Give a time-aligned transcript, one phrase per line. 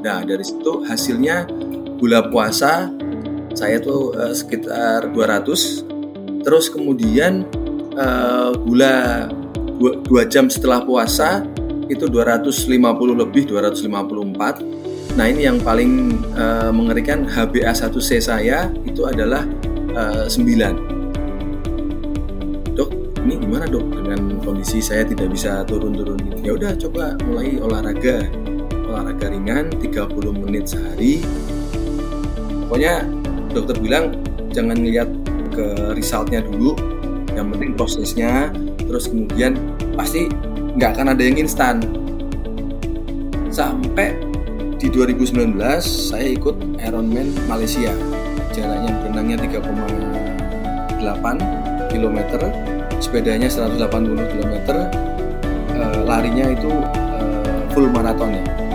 [0.00, 1.44] Nah dari situ hasilnya
[2.00, 2.88] gula puasa
[3.52, 7.44] saya tuh uh, sekitar 200 terus kemudian
[7.98, 9.28] uh, gula
[9.76, 11.44] 2, 2 jam setelah puasa
[11.90, 12.78] itu 250
[13.12, 19.44] lebih 254 nah ini yang paling uh, mengerikan HbA1c saya itu adalah
[19.92, 22.90] uh, 9 dok
[23.20, 23.84] ini gimana dok?
[23.92, 26.16] Dengan kondisi saya tidak bisa turun-turun.
[26.40, 28.24] Ya udah coba mulai olahraga
[29.00, 31.24] olahraga ringan 30 menit sehari.
[32.68, 33.08] Pokoknya
[33.48, 34.12] dokter bilang
[34.52, 35.08] jangan lihat
[35.56, 36.76] ke resultnya dulu
[37.32, 38.52] yang penting prosesnya
[38.84, 39.56] terus kemudian
[39.96, 40.28] pasti
[40.76, 41.80] nggak akan ada yang instan.
[43.48, 44.20] Sampai
[44.76, 47.96] di 2019 saya ikut Ironman Malaysia.
[48.52, 52.18] Jaraknya berenangnya 3,8 km
[53.00, 53.80] sepedanya 180
[54.12, 54.54] km
[55.72, 56.68] eh, larinya itu
[57.16, 58.69] eh, full maraton ya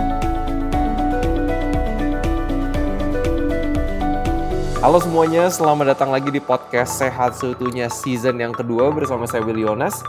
[4.76, 9.64] Halo semuanya, selamat datang lagi di podcast Sehat Seutuhnya season yang kedua bersama saya Willy
[9.64, 10.04] Yonas.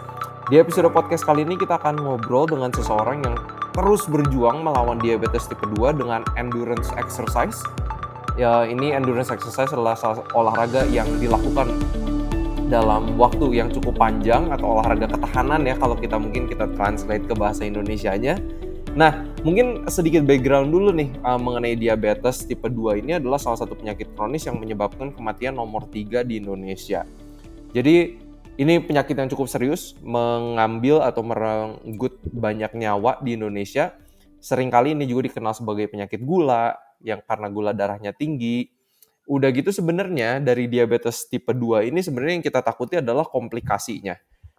[0.51, 3.39] Di episode podcast kali ini kita akan ngobrol dengan seseorang yang
[3.71, 7.63] terus berjuang melawan diabetes tipe 2 dengan endurance exercise.
[8.35, 9.95] Ya, ini endurance exercise adalah
[10.35, 11.71] olahraga yang dilakukan
[12.67, 17.31] dalam waktu yang cukup panjang atau olahraga ketahanan ya kalau kita mungkin kita translate ke
[17.39, 18.35] bahasa Indonesianya.
[18.97, 23.77] Nah, mungkin sedikit background dulu nih uh, mengenai diabetes tipe 2 ini adalah salah satu
[23.77, 27.05] penyakit kronis yang menyebabkan kematian nomor 3 di Indonesia.
[27.77, 28.17] Jadi
[28.57, 33.93] ini penyakit yang cukup serius, mengambil atau merenggut banyak nyawa di Indonesia.
[34.41, 36.73] Seringkali ini juga dikenal sebagai penyakit gula,
[37.05, 38.65] yang karena gula darahnya tinggi.
[39.29, 44.17] Udah gitu sebenarnya dari diabetes tipe 2 ini sebenarnya yang kita takuti adalah komplikasinya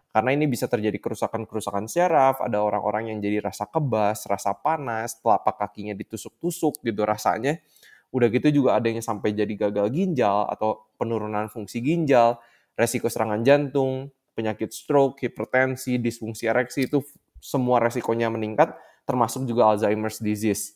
[0.09, 5.61] karena ini bisa terjadi kerusakan-kerusakan syaraf, ada orang-orang yang jadi rasa kebas, rasa panas, telapak
[5.61, 7.61] kakinya ditusuk-tusuk gitu rasanya.
[8.09, 12.41] Udah gitu juga ada yang sampai jadi gagal ginjal atau penurunan fungsi ginjal,
[12.73, 17.05] resiko serangan jantung, penyakit stroke, hipertensi, disfungsi ereksi itu
[17.37, 18.73] semua resikonya meningkat,
[19.05, 20.73] termasuk juga Alzheimer's disease.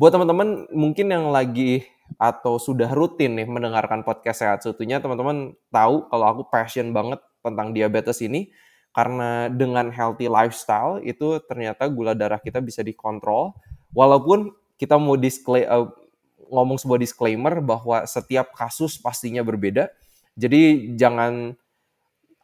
[0.00, 1.84] Buat teman-teman mungkin yang lagi
[2.16, 7.70] atau sudah rutin nih mendengarkan podcast sehat seutuhnya, teman-teman tahu kalau aku passion banget tentang
[7.70, 8.50] diabetes ini
[8.90, 13.54] karena dengan healthy lifestyle itu ternyata gula darah kita bisa dikontrol.
[13.94, 15.86] Walaupun kita mau display uh,
[16.50, 19.88] ngomong sebuah disclaimer bahwa setiap kasus pastinya berbeda
[20.36, 21.56] jadi jangan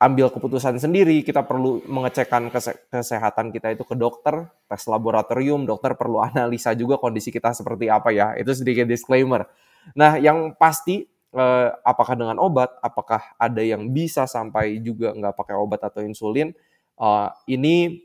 [0.00, 1.20] ambil keputusan sendiri.
[1.20, 6.96] Kita perlu mengecekkan kese kesehatan kita itu ke dokter tes laboratorium dokter perlu analisa juga
[6.96, 8.32] kondisi kita seperti apa ya.
[8.34, 9.46] Itu sedikit disclaimer.
[9.92, 15.56] Nah yang pasti eh, apakah dengan obat, apakah ada yang bisa sampai juga nggak pakai
[15.56, 16.52] obat atau insulin.
[16.92, 18.04] Uh, ini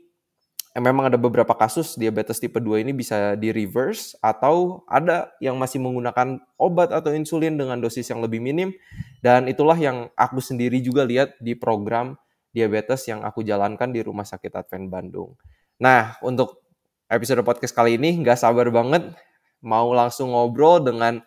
[0.72, 5.60] eh, memang ada beberapa kasus diabetes tipe 2 ini bisa di reverse atau ada yang
[5.60, 8.72] masih menggunakan obat atau insulin dengan dosis yang lebih minim
[9.20, 12.16] dan itulah yang aku sendiri juga lihat di program
[12.50, 15.36] diabetes yang aku jalankan di Rumah Sakit Advent Bandung.
[15.78, 16.64] Nah, untuk
[17.06, 19.14] episode podcast kali ini nggak sabar banget
[19.62, 21.20] mau langsung ngobrol dengan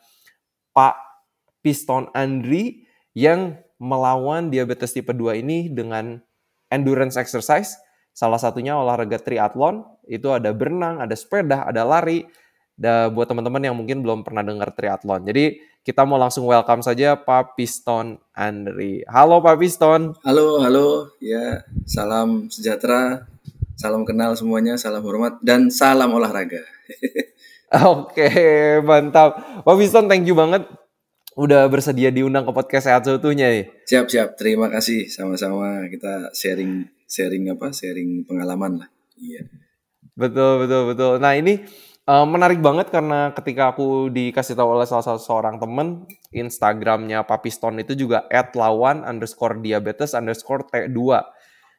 [0.71, 1.10] Pak
[1.61, 6.21] Piston Andri yang melawan diabetes tipe 2 ini dengan
[6.69, 7.77] endurance exercise.
[8.13, 12.27] Salah satunya olahraga triathlon, itu ada berenang, ada sepeda, ada lari.
[12.77, 15.25] Dan buat teman-teman yang mungkin belum pernah dengar triathlon.
[15.25, 19.05] Jadi kita mau langsung welcome saja Pak Piston Andri.
[19.05, 20.17] Halo Pak Piston.
[20.25, 21.13] Halo, halo.
[21.21, 23.29] Ya, salam sejahtera.
[23.77, 26.61] Salam kenal semuanya, salam hormat dan salam olahraga.
[27.97, 28.29] Oke,
[28.85, 29.61] mantap.
[29.65, 30.65] Pak Piston, thank you banget
[31.39, 33.65] udah bersedia diundang ke podcast sehat seutuhnya nih.
[33.87, 38.89] Siap siap, terima kasih sama-sama kita sharing sharing apa sharing pengalaman lah.
[39.15, 39.47] Iya.
[40.15, 41.13] Betul betul betul.
[41.23, 41.63] Nah ini
[42.07, 46.03] uh, menarik banget karena ketika aku dikasih tahu oleh salah satu seorang temen
[46.35, 50.99] Instagramnya Papiston itu juga @lawan underscore diabetes underscore T2.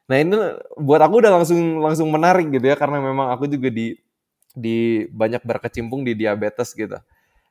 [0.09, 0.35] Nah ini
[0.81, 3.93] buat aku udah langsung langsung menarik gitu ya karena memang aku juga di
[4.53, 6.97] di banyak berkecimpung di diabetes gitu.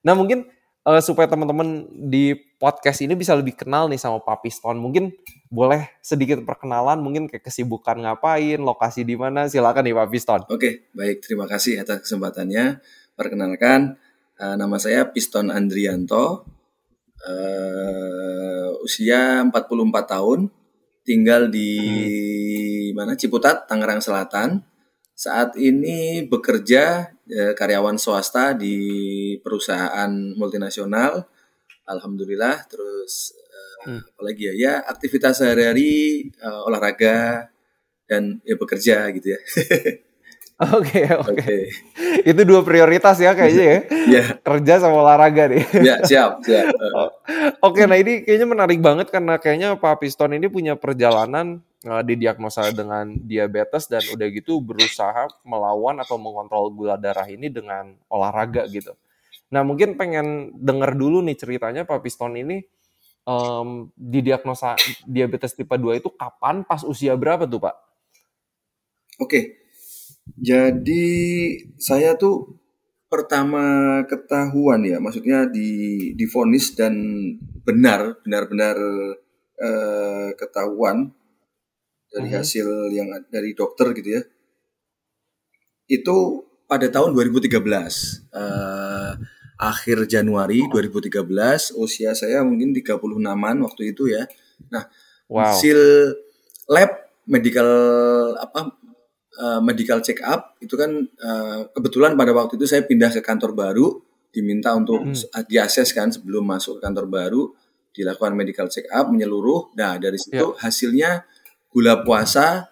[0.02, 0.50] Nah mungkin
[0.86, 4.78] uh, supaya teman-teman di podcast ini bisa lebih kenal nih sama Pak Piston.
[4.78, 5.14] Mungkin
[5.50, 10.40] boleh sedikit perkenalan, mungkin kayak kesibukan ngapain, lokasi di mana, silakan nih Pak Piston.
[10.50, 11.22] Oke, baik.
[11.22, 12.82] Terima kasih atas kesempatannya.
[13.14, 13.98] Perkenalkan,
[14.38, 16.46] uh, nama saya Piston Andrianto.
[17.22, 19.62] Uh, usia 44
[20.10, 20.50] tahun,
[21.06, 21.70] tinggal di
[22.90, 22.98] hmm.
[22.98, 24.71] mana Ciputat, Tangerang Selatan.
[25.22, 28.74] Saat ini bekerja eh, karyawan swasta di
[29.38, 31.22] perusahaan multinasional.
[31.86, 32.66] Alhamdulillah.
[32.66, 34.02] Terus eh, hmm.
[34.18, 34.54] apalagi ya?
[34.58, 37.46] Ya aktivitas sehari-hari eh, olahraga
[38.10, 39.40] dan ya bekerja gitu ya.
[40.62, 41.32] Oke, oke.
[41.34, 41.56] Oke.
[42.22, 43.78] Itu dua prioritas ya kayaknya ya.
[44.06, 45.64] Ya, Kerja sama olahraga nih.
[45.82, 46.70] ya siap, siap.
[46.70, 47.10] Eh, Oh,
[47.70, 52.70] Oke, nah ini kayaknya menarik banget karena kayaknya Pak Piston ini punya perjalanan uh, didiagnosa
[52.70, 58.94] dengan diabetes dan udah gitu berusaha melawan atau mengontrol gula darah ini dengan olahraga gitu.
[59.50, 62.64] Nah mungkin pengen denger dulu nih ceritanya Pak Piston ini
[63.22, 64.74] em, didiagnosa
[65.04, 67.74] diabetes tipe 2 itu kapan, pas usia berapa tuh Pak?
[69.20, 69.61] Oke.
[70.26, 71.04] Jadi
[71.78, 72.54] saya tuh
[73.10, 73.62] pertama
[74.06, 75.70] ketahuan ya, maksudnya di
[76.14, 76.94] divonis dan
[77.66, 78.76] benar benar-benar
[79.62, 81.14] eh, ketahuan
[82.10, 82.36] dari Mhm.
[82.38, 84.22] hasil yang dari dokter gitu ya.
[85.86, 86.16] Itu
[86.66, 88.22] pada tahun 2013.
[88.32, 89.12] eh,
[89.62, 94.26] akhir Januari 2013, usia saya mungkin 36-an waktu itu ya.
[95.30, 95.48] Wow.
[95.48, 95.78] hasil
[96.68, 96.90] lab
[97.24, 97.68] medical
[98.36, 98.74] apa
[99.32, 103.52] eh, medical check up itu kan eh, kebetulan pada waktu itu saya pindah ke kantor
[103.52, 103.86] baru
[104.28, 105.44] diminta untuk Hmm.
[105.44, 107.42] diakses kan sebelum masuk ke kantor baru
[107.92, 111.24] dilakukan medical check up menyeluruh nah dari situ hasilnya
[111.68, 112.68] gula puasa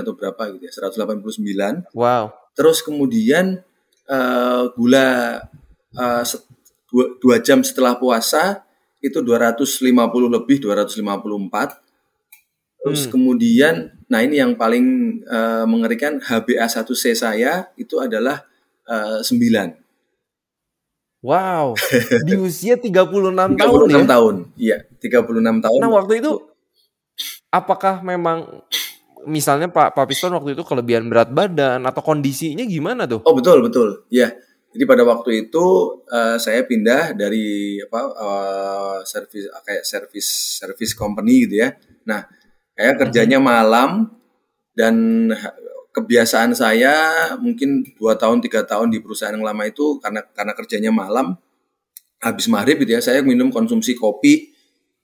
[0.00, 2.32] atau berapa gitu ya 189 Wow.
[2.52, 3.60] Terus kemudian
[4.04, 5.40] eh, gula
[6.24, 6.44] set-
[6.88, 8.64] dua, dua jam setelah puasa
[8.98, 11.78] itu 250 lebih 254.
[12.78, 13.12] Terus Hmm.
[13.12, 13.74] kemudian,
[14.06, 18.46] nah ini yang paling eh, mengerikan HbA1c saya itu adalah
[18.88, 19.76] eh, 9.
[21.20, 21.74] Wow.
[22.26, 24.06] Di usia 36 tahun 36 ya.
[24.06, 24.34] tahun.
[24.54, 25.78] Iya, 36 tahun.
[25.82, 26.32] Nah waktu itu
[27.50, 28.62] apakah memang
[29.26, 33.20] misalnya Pak Pak Piston waktu itu kelebihan berat badan atau kondisinya gimana tuh?
[33.26, 34.30] Oh betul betul, ya.
[34.68, 35.66] Jadi pada waktu itu
[36.06, 40.30] eh, saya pindah dari apa eh, service kayak service
[40.60, 41.72] service company gitu ya.
[42.04, 42.24] Nah,
[42.76, 44.12] saya kerjanya malam
[44.72, 45.28] dan
[45.90, 46.94] kebiasaan saya
[47.42, 51.34] mungkin dua tahun tiga tahun di perusahaan yang lama itu karena karena kerjanya malam
[52.22, 54.54] habis maghrib gitu ya saya minum konsumsi kopi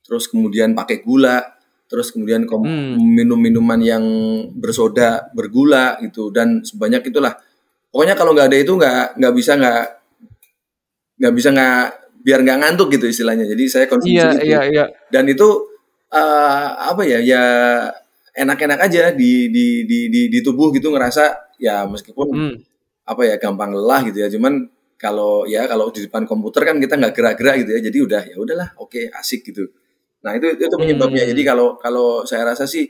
[0.07, 1.43] terus kemudian pakai gula
[1.91, 2.95] terus kemudian kom- Hmm.
[2.99, 4.05] minum minuman yang
[4.55, 7.35] bersoda bergula gitu dan sebanyak itulah
[7.95, 9.83] pokoknya kalau nggak ada itu nggak nggak bisa nggak
[11.23, 11.79] nggak bisa nggak
[12.25, 14.85] biar nggak ngantuk gitu istilahnya jadi saya konsumsi Iya itu iya iya.
[15.15, 15.47] dan itu
[16.11, 17.43] eh, apa ya ya
[18.35, 22.55] enak-enak aja di di di di, di tubuh gitu ngerasa ya meskipun Hmm.
[23.07, 24.67] apa ya gampang lelah gitu ya cuman
[24.99, 28.37] kalau ya kalau di depan komputer kan kita nggak gerak-gerak gitu ya jadi udah ya
[28.41, 29.71] udahlah oke asik gitu
[30.25, 31.31] nah itu itu penyebabnya Hmm.
[31.37, 32.89] jadi kalau kalau saya rasa sih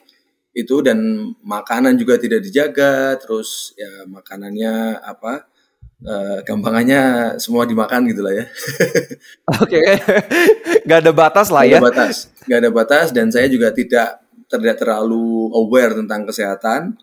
[0.55, 0.99] itu dan
[1.43, 5.51] makanan juga tidak dijaga terus ya makanannya apa
[6.01, 7.03] eh, gampangannya
[7.43, 8.45] semua dimakan gitu lah ya
[9.63, 9.83] Oke.
[10.87, 11.79] Gak ada batas lah nggak ya.
[11.83, 12.15] ada batas
[12.47, 16.97] nggak ada batas dan saya juga tidak tidak terlalu aware tentang kesehatan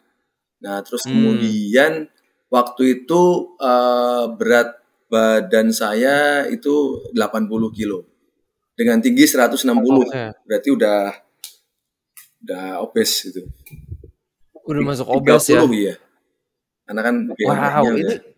[0.63, 1.11] nah terus Hmm.
[1.11, 2.07] kemudian
[2.47, 3.21] waktu itu
[3.59, 4.79] eh, berat
[5.11, 8.07] badan saya itu 80 kilo
[8.79, 10.23] dengan tinggi 160 Oke.
[10.47, 11.11] berarti udah
[12.41, 13.45] udah obes gitu
[14.61, 15.61] Udah masuk obes ya.
[15.61, 15.95] 30 iya
[16.85, 18.29] karena kan Wow, ini udah-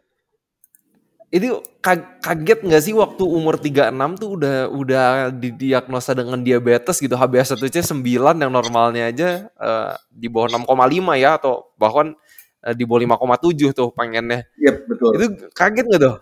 [1.34, 1.48] ini
[1.82, 7.82] ka- kaget nggak sih waktu umur 36 tuh udah udah didiagnosa dengan diabetes gitu HbA1c
[7.82, 8.06] 9
[8.38, 12.14] yang normalnya aja eh, di bawah 6,5 ya atau bahkan
[12.62, 14.46] eh, di bawah 5,7 tuh pengennya.
[14.56, 16.16] Iya, betul Itu kaget nggak tuh?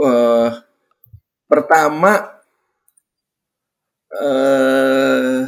[0.00, 0.48] eh
[1.44, 2.30] pertama
[4.14, 5.42] eh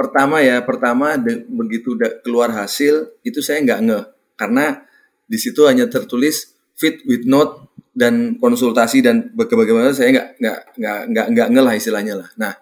[0.00, 4.04] pertama ya pertama de- begitu da- keluar hasil itu saya nggak ngeh
[4.40, 4.80] karena
[5.28, 10.58] di situ hanya tertulis fit with note dan konsultasi dan baga- bagaimana saya nggak nggak
[10.80, 12.54] nggak nggak nggak ngeh lah istilahnya lah nah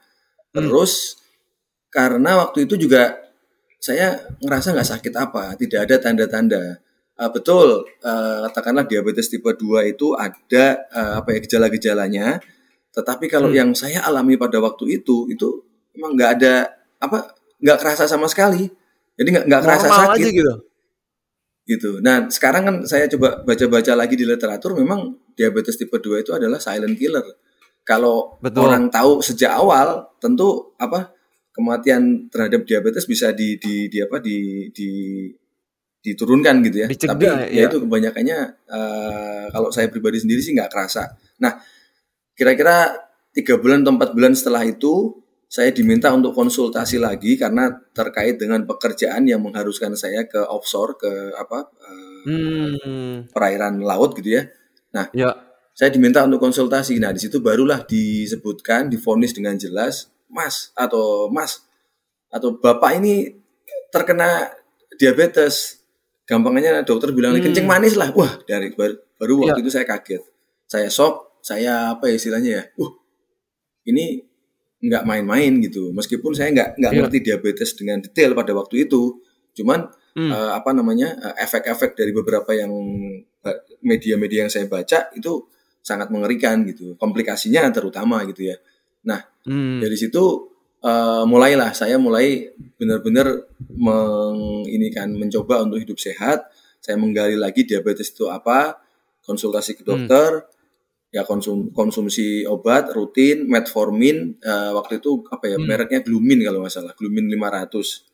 [0.48, 0.64] Hmm.
[0.64, 1.20] terus
[1.88, 3.20] karena waktu itu juga
[3.78, 6.62] saya ngerasa nggak sakit apa tidak ada tanda-tanda
[7.18, 9.58] Uh, betul, uh, katakanlah diabetes tipe 2
[9.90, 12.38] itu ada uh, apa ya gejala-gejalanya.
[12.94, 13.58] Tetapi kalau Hmm.
[13.58, 15.66] yang saya alami pada waktu itu itu
[15.98, 18.66] emang nggak ada apa nggak kerasa sama sekali.
[19.18, 20.54] Jadi nggak nggak kerasa Normal sakit aja gitu.
[21.66, 21.90] gitu.
[22.02, 26.62] Nah sekarang kan saya coba baca-baca lagi di literatur memang diabetes tipe 2 itu adalah
[26.62, 27.26] silent killer.
[27.82, 28.68] Kalau Betul.
[28.68, 31.14] orang tahu sejak awal tentu apa
[31.50, 34.88] kematian terhadap diabetes bisa di di, di apa di di
[35.98, 36.86] diturunkan gitu ya.
[36.86, 37.66] Dicegah, Tapi ya ya.
[37.66, 38.38] itu kebanyakannya
[38.70, 41.18] eh, kalau saya pribadi sendiri sih nggak kerasa.
[41.42, 41.58] Nah,
[42.38, 42.94] kira-kira
[43.34, 48.68] tiga bulan atau empat bulan setelah itu saya diminta untuk konsultasi lagi karena terkait dengan
[48.68, 53.24] pekerjaan yang mengharuskan saya ke offshore ke apa eh, Hmm.
[53.32, 54.44] perairan laut gitu ya.
[55.16, 55.32] Ya.
[55.72, 56.98] Saya diminta untuk konsultasi.
[57.00, 61.62] Nah, di situ barulah disebutkan, difonis dengan jelas, Mas atau Mas,
[62.28, 63.38] atau bapak ini
[63.88, 64.52] terkena
[64.98, 65.80] diabetes.
[66.28, 67.40] Gampangnya dokter bilang Hmm.
[67.40, 68.12] kencing manis lah.
[68.12, 69.64] Wah, dari baru, baru waktu Iya.
[69.64, 70.22] itu saya kaget.
[70.68, 72.62] Saya shock, saya apa ya istilahnya ya?
[72.76, 72.92] Uh,
[73.88, 74.27] ini
[74.78, 75.90] nggak main-main gitu.
[75.90, 77.00] Meskipun saya nggak nggak Iya.
[77.02, 79.18] ngerti diabetes dengan detail pada waktu itu,
[79.54, 80.30] cuman Hmm.
[80.34, 82.70] eh, apa namanya eh, efek-efek dari beberapa yang
[83.44, 85.46] eh, media-media yang saya baca itu
[85.82, 86.94] sangat mengerikan gitu.
[86.98, 88.56] Komplikasinya terutama gitu ya.
[89.48, 89.80] Hmm.
[89.80, 90.24] Dari situ
[90.78, 93.26] eh, mulailah saya mulai benar-benar
[93.74, 96.46] meng, ini kan mencoba untuk hidup sehat.
[96.78, 98.78] Saya menggali lagi diabetes itu apa,
[99.26, 100.06] konsultasi ke Hmm.
[101.08, 105.64] Ya konsum, konsumsi obat rutin, metformin eh, waktu itu apa ya Hmm.
[105.64, 108.04] mereknya Glumin kalau nggak salah, Glumin 500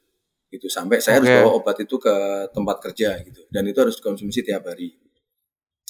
[0.54, 1.38] gitu sampai saya harus Oke.
[1.42, 2.14] bawa obat itu ke
[2.54, 4.94] tempat kerja gitu dan itu harus dikonsumsi tiap hari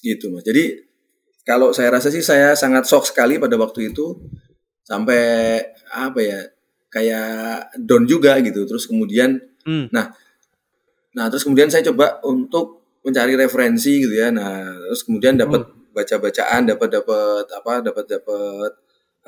[0.00, 0.40] gitu mas.
[0.40, 0.80] Jadi
[1.44, 4.16] kalau saya rasa sih saya sangat shock sekali pada waktu itu
[4.80, 5.61] sampai
[5.92, 6.40] apa ya
[6.88, 9.88] kayak down juga gitu terus kemudian Hmm.
[9.92, 10.12] nah
[11.28, 16.66] terus kemudian saya coba untuk mencari referensi gitu ya nah terus kemudian dapat baca bacaan
[16.66, 18.72] dapat dapat apa dapat dapat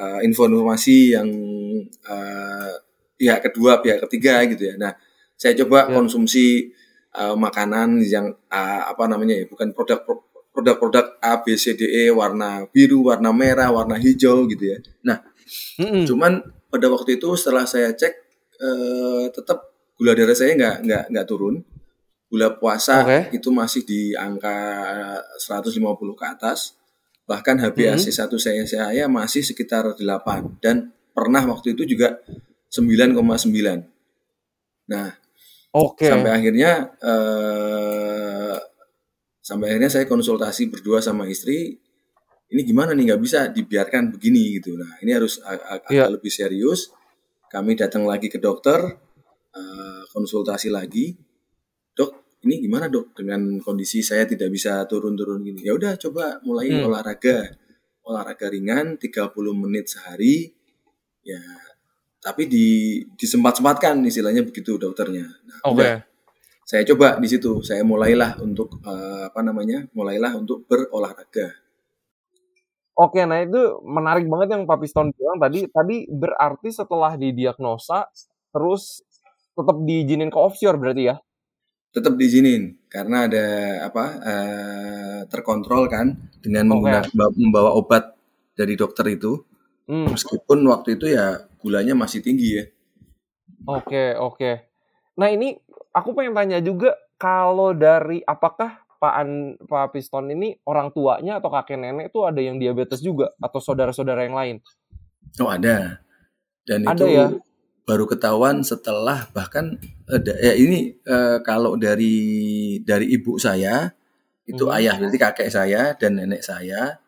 [0.03, 1.29] uh, informasi yang
[2.11, 2.71] uh,
[3.15, 4.93] pihak kedua pihak ketiga gitu ya nah
[5.39, 5.95] saya coba Ya.
[5.95, 6.75] konsumsi
[7.15, 10.03] uh, makanan yang uh, apa namanya ya bukan produk
[10.51, 15.23] produk-produk A B C D E warna biru warna merah warna hijau gitu ya nah
[15.79, 16.03] Mm-mm.
[16.11, 18.15] Cuman pada waktu itu setelah saya cek
[18.59, 21.63] eh, tetap gula darah saya nggak nggak nggak turun.
[22.27, 23.31] Gula puasa Oke.
[23.39, 24.57] itu masih di angka
[25.39, 25.79] 150
[26.19, 26.75] ke atas.
[27.27, 32.19] Bahkan HbA1c saya saya masih sekitar 8 dan pernah waktu itu juga
[32.71, 33.87] 9,9.
[34.87, 35.11] Nah,
[35.75, 36.07] Oke.
[36.07, 38.59] sampai akhirnya eh,
[39.47, 41.79] sampai akhirnya saya konsultasi berdua sama istri
[42.51, 46.31] ini gimana nih nggak bisa dibiarkan begini gitu nah ini harus ag- ag- agak lebih
[46.31, 46.91] serius
[47.51, 48.83] kami datang lagi ke dokter
[49.55, 51.15] eh, konsultasi lagi
[51.97, 53.17] dok ini gimana dok?
[53.17, 55.65] Dengan kondisi saya tidak bisa turun-turun gini.
[55.67, 56.87] Ya udah coba mulai Hmm.
[56.87, 57.57] olahraga.
[58.07, 60.53] Olahraga ringan 30 menit sehari.
[61.27, 61.43] Ya
[62.23, 62.67] tapi di
[63.15, 65.27] disempat-sempatkan istilahnya begitu dokternya.
[65.27, 65.79] Nah, Oke.
[65.79, 65.97] udah.
[66.67, 67.63] Saya coba di situ.
[67.63, 69.87] Saya mulailah untuk eh, apa namanya?
[69.95, 71.55] Mulailah untuk berolahraga.
[72.97, 75.69] Oke, nah itu menarik banget yang Pak Piston bilang tadi.
[75.69, 78.09] Tadi berarti setelah didiagnosa,
[78.51, 79.05] terus
[79.53, 81.17] tetap diizinin ke offshore berarti ya?
[81.97, 83.47] Tetap diizinin karena ada
[83.89, 86.13] apa eh, terkontrol kan
[86.45, 86.77] dengan Oke.
[86.77, 88.13] menggunakan membawa obat
[88.53, 89.41] dari dokter itu
[89.87, 92.65] Hmm, meskipun waktu itu ya gulanya masih tinggi ya
[93.71, 94.51] oke, oke.
[95.17, 95.57] Nah ini
[95.95, 101.53] aku pengen tanya juga, kalau dari apakah Pak, An, Pak Piston ini orang tuanya atau
[101.53, 103.33] kakek nenek tuh ada yang diabetes juga?
[103.41, 104.57] Atau saudara-saudara yang lain?
[105.43, 106.01] oh ada
[106.65, 107.27] dan Ada itu ya?
[107.87, 109.79] Baru ketahuan setelah bahkan
[110.11, 112.19] ada ya ini eh, kalau dari
[112.83, 113.95] dari ibu saya
[114.47, 114.75] itu Mhm.
[114.79, 116.99] ayah berarti kakek saya dan nenek saya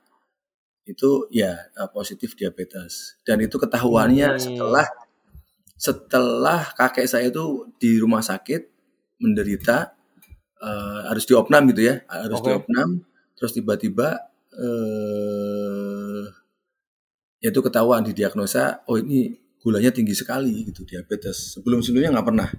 [0.87, 4.41] itu ya eh, positif diabetes dan itu ketahuannya Hmm.
[4.41, 4.87] setelah
[5.79, 8.63] setelah kakek saya itu di rumah sakit
[9.23, 9.95] menderita
[10.63, 12.55] eh, harus diopnam gitu ya harus Oke.
[12.55, 13.03] diopnam
[13.35, 14.09] terus tiba-tiba
[14.55, 16.27] eh
[17.39, 22.51] itu ketahuan didiagnosa oh ini gulanya tinggi sekali gitu diabetes sebelum sebelumnya nggak pernah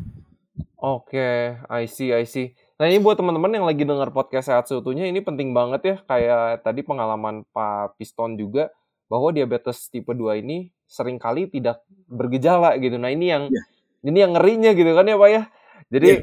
[0.79, 2.55] Oke, I see, I see.
[2.79, 6.63] Nah ini buat teman-teman yang lagi dengar podcast sehat seutuhnya ini penting banget ya kayak
[6.63, 8.71] tadi pengalaman Pak Piston juga
[9.11, 12.95] bahwa diabetes tipe 2 ini sering kali tidak bergejala gitu.
[12.95, 13.63] Nah ini yang Iya.
[14.07, 15.43] ini yang ngerinya gitu kan ya Pak ya.
[15.91, 16.19] Jadi Iya,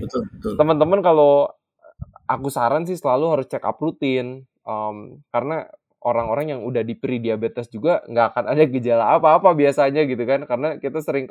[0.57, 1.53] teman-teman kalau
[2.25, 5.71] aku saran sih selalu harus check up rutin Em, karena
[6.07, 10.47] orang-orang yang udah di pre diabetes juga nggak akan ada gejala apa-apa biasanya gitu kan
[10.47, 11.27] karena kita sering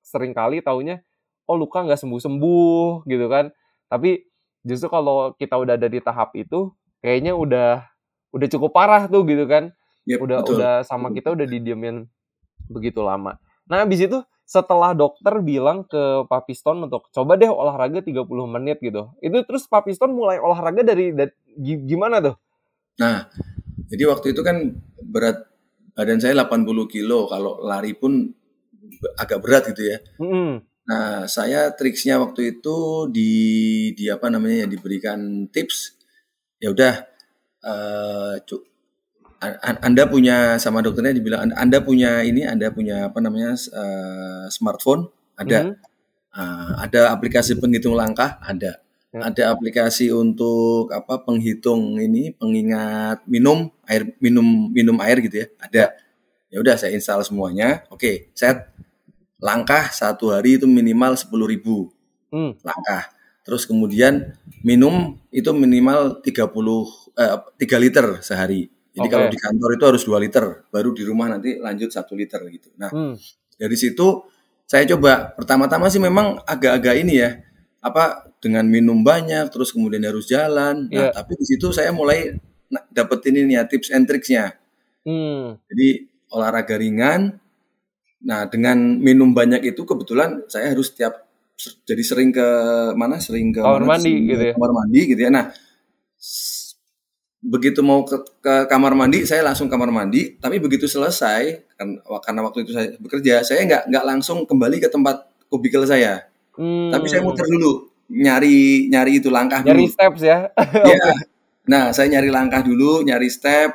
[0.00, 1.04] sering kali taunya
[1.44, 3.52] oh luka nggak sembuh-sembuh gitu kan
[3.92, 4.24] tapi
[4.64, 6.72] justru kalau kita udah ada di tahap itu
[7.04, 7.84] kayaknya udah
[8.32, 9.76] udah cukup parah tuh gitu kan
[10.08, 10.54] Yap, udah betul.
[10.56, 12.08] udah sama kita udah didiemin
[12.68, 13.36] begitu lama.
[13.68, 18.80] Nah, habis itu setelah dokter bilang ke Pak Piston untuk coba deh olahraga 30 menit
[18.84, 19.12] gitu.
[19.24, 22.36] Itu terus Pak Piston mulai olahraga dari, dari gi- gimana tuh?
[23.00, 23.26] Nah,
[23.94, 25.46] jadi waktu itu kan berat
[25.94, 28.34] badan saya 80 kilo, kalau lari pun
[29.14, 29.98] agak berat gitu ya.
[30.18, 30.58] Mm-mm.
[30.84, 33.32] Nah, saya triksnya waktu itu di
[33.96, 35.96] di apa namanya ya diberikan tips.
[36.60, 37.06] Ya udah
[39.40, 44.44] a- Anda punya sama dokternya dibilang "Anda- Anda punya ini, Anda punya apa namanya eh,
[44.52, 45.74] smartphone, ada Mhm.
[46.34, 48.83] eh, ada aplikasi penghitung langkah, ada.
[49.14, 49.30] Ya.
[49.30, 54.42] Ada aplikasi untuk apa penghitung ini pengingat minum air minum
[54.74, 55.46] minum air gitu ya.
[55.62, 55.94] Ada.
[56.50, 57.86] Ya udah saya install semuanya.
[57.94, 58.70] Oke, set.
[59.38, 61.92] langkah satu hari itu minimal 10.000 ribu
[62.32, 62.56] Hmm.
[62.64, 63.12] langkah.
[63.44, 68.72] Terus kemudian minum itu minimal 30 eh, 3 liter sehari.
[68.96, 69.12] Jadi Oke.
[69.12, 72.72] kalau di kantor itu harus 2 liter, baru di rumah nanti lanjut 1 liter gitu.
[72.80, 73.14] Nah, Hmm.
[73.54, 74.24] dari situ
[74.64, 77.30] saya coba pertama-tama sih memang agak-agak ini ya
[77.84, 80.92] apa dengan minum banyak terus kemudian harus jalan.
[80.92, 81.16] Nah, Iya.
[81.16, 82.36] tapi di situ saya mulai
[82.92, 84.60] dapetin ini ya tips and tricksnya.
[85.08, 85.56] Hmm.
[85.72, 87.40] Jadi olahraga ringan.
[88.24, 91.24] Nah, dengan minum banyak itu kebetulan saya harus tiap
[91.88, 92.48] jadi sering ke
[92.98, 93.16] mana?
[93.16, 93.96] Sering ke Kamar mana?
[93.96, 94.52] mandi Sering ke gitu ya?
[94.56, 95.30] Kamar mandi gitu ya.
[95.32, 95.44] Nah,
[97.44, 100.40] begitu mau ke, ke kamar mandi, saya langsung kamar mandi.
[100.40, 104.88] Tapi begitu selesai, kan, karena waktu itu saya bekerja, saya nggak nggak langsung kembali ke
[104.88, 106.24] tempat kubikel saya.
[106.56, 106.88] Hmm.
[106.88, 109.94] Tapi saya muter dulu, nyari nyari itu langkah Nyari dulu.
[109.94, 110.38] steps ya.
[110.94, 111.06] Ya.
[111.64, 113.72] Nah, saya nyari langkah dulu, nyari step,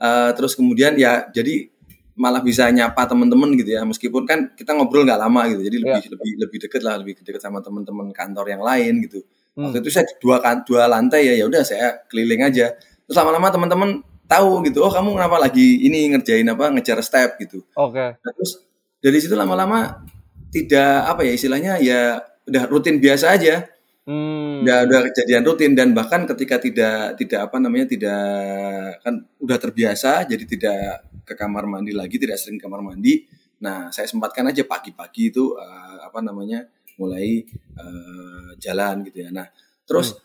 [0.00, 1.68] eh, terus kemudian ya jadi
[2.18, 3.84] malah bisa nyapa teman-teman gitu ya.
[3.84, 7.44] Meskipun kan kita ngobrol nggak lama gitu, jadi lebih lebih lebih deket lah, lebih deket
[7.44, 9.20] sama teman-teman kantor yang lain gitu.
[9.54, 9.68] Hmm.
[9.70, 12.72] Waktu itu saya dua kan dua lantai ya, ya udah saya keliling aja.
[13.04, 13.90] Terus lama-lama teman-teman
[14.28, 17.60] tahu gitu, oh kamu kenapa lagi ini ngerjain apa ngejar step gitu.
[17.76, 18.16] Oke.
[18.16, 18.64] Nah, terus
[19.04, 20.04] dari situ lama-lama
[20.48, 23.64] tidak apa ya istilahnya ya udah rutin biasa aja
[24.08, 24.64] Hmm.
[24.64, 28.24] udah udah kejadian rutin dan bahkan ketika tidak tidak apa namanya tidak
[29.04, 33.28] kan udah terbiasa jadi tidak ke kamar mandi lagi tidak sering ke kamar mandi
[33.60, 36.64] nah saya sempatkan aja pagi-pagi itu eh, apa namanya
[36.96, 39.44] mulai eh, jalan gitu ya nah
[39.84, 40.16] terus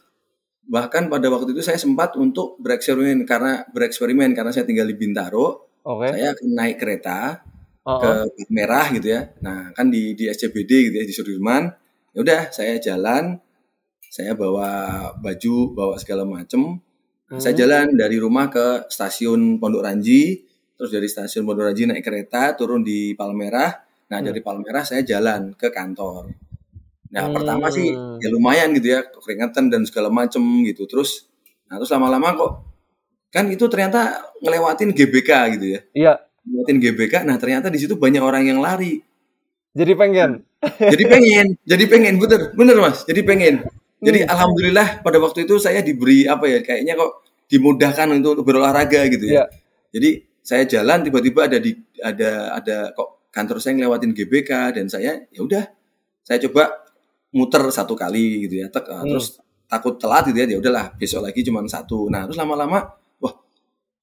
[0.64, 5.76] bahkan pada waktu itu saya sempat untuk bereksperimen karena bereksperimen karena saya tinggal di Bintaro
[5.84, 6.08] Oke.
[6.08, 7.44] saya naik kereta
[7.84, 8.24] Oh, ke oh.
[8.32, 9.28] Plat merah gitu ya.
[9.44, 11.68] Nah, kan di di SCBD gitu ya di Sudirman.
[12.14, 13.42] Ya udah, saya jalan,
[14.06, 14.70] saya bawa
[15.18, 16.78] baju, bawa segala macem.
[17.34, 17.62] Nah, Saya Hmm.
[17.66, 20.46] jalan dari rumah ke stasiun Pondok Ranji,
[20.78, 23.74] terus dari stasiun Pondok Ranji naik kereta, turun di Palmerah.
[24.14, 24.30] Nah, Hmm.
[24.30, 26.30] dari Palmerah saya jalan ke kantor.
[27.10, 27.34] Nah, Hmm.
[27.34, 30.86] pertama sih ya lumayan gitu ya, keringetan dan segala macem gitu.
[30.86, 31.26] Terus
[31.66, 32.52] nah terus lama-lama kok
[33.34, 35.80] kan itu ternyata ngelewatin GBK gitu ya.
[35.98, 36.14] Iya.
[36.46, 39.02] Ngelewatin GBK, nah ternyata di situ banyak orang yang lari.
[39.74, 40.32] Jadi pengen.
[40.64, 43.68] Jadi pengen, jadi pengen, bener, bener mas, jadi pengen.
[44.00, 49.28] Jadi alhamdulillah pada waktu itu saya diberi apa ya, kayaknya kok dimudahkan untuk berolahraga gitu
[49.28, 49.44] ya.
[49.92, 51.72] Jadi saya jalan tiba-tiba ada di
[52.04, 55.64] ada ada kok kantor saya ngelewatin GBK dan saya ya udah
[56.24, 56.84] saya coba
[57.34, 59.10] muter satu kali gitu ya, tek, Hmm.
[59.10, 62.08] terus takut telat gitu ya, ya udahlah besok lagi cuma satu.
[62.08, 63.34] Nah terus lama-lama, wah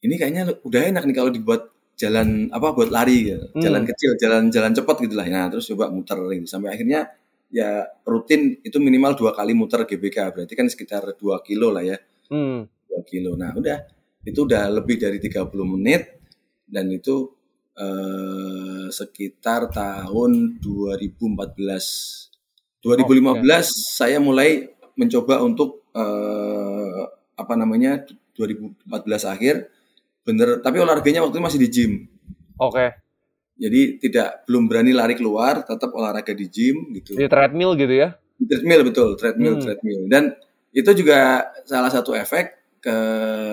[0.03, 3.45] ini kayaknya udah enak nih kalau dibuat jalan apa buat lari gitu.
[3.53, 3.61] Hmm.
[3.61, 5.29] jalan kecil, jalan jalan cepat gitu lah.
[5.29, 6.49] Nah terus coba muter gitu.
[6.49, 7.13] Sampai akhirnya
[7.53, 12.01] ya rutin itu minimal dua kali muter GBK berarti kan sekitar 2 kilo lah ya.
[12.33, 12.65] Hmm.
[12.89, 13.37] 2 kilo.
[13.37, 13.85] Nah udah.
[14.25, 16.17] Itu udah lebih dari 30 menit.
[16.65, 17.29] Dan itu
[17.77, 27.03] eh, sekitar tahun 2014 2015 saya mulai mencoba untuk eh,
[27.37, 28.05] apa namanya
[28.37, 29.80] 2014 akhir
[30.23, 31.93] bener tapi olahraganya waktu itu masih di gym
[32.57, 32.93] Oke.
[33.57, 38.09] jadi tidak belum berani lari keluar tetap olahraga di gym gitu Di treadmill gitu ya.
[38.41, 39.65] treadmill betul treadmill Hmm.
[39.65, 40.23] treadmill dan
[40.71, 42.97] itu juga salah satu efek ke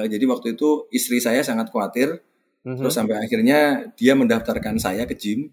[0.07, 2.19] jadi waktu itu istri saya sangat khawatir
[2.63, 2.83] Mhm.
[2.83, 3.59] terus sampai akhirnya
[3.95, 5.51] dia mendaftarkan saya ke gym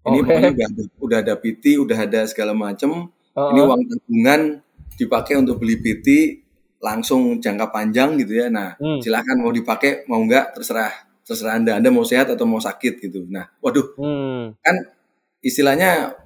[0.00, 0.24] ini Oke.
[0.24, 4.40] pokoknya udah ada, udah ada PT udah ada segala macem Oh, ini uang tabungan
[4.96, 6.06] dipakai untuk beli PT
[6.80, 8.98] langsung jangka panjang gitu ya nah Hmm.
[8.98, 10.90] silakan mau dipakai mau enggak terserah
[11.22, 14.56] terserah anda anda mau sehat atau mau sakit gitu nah waduh Hmm.
[14.58, 14.76] kan
[15.40, 16.16] istilahnya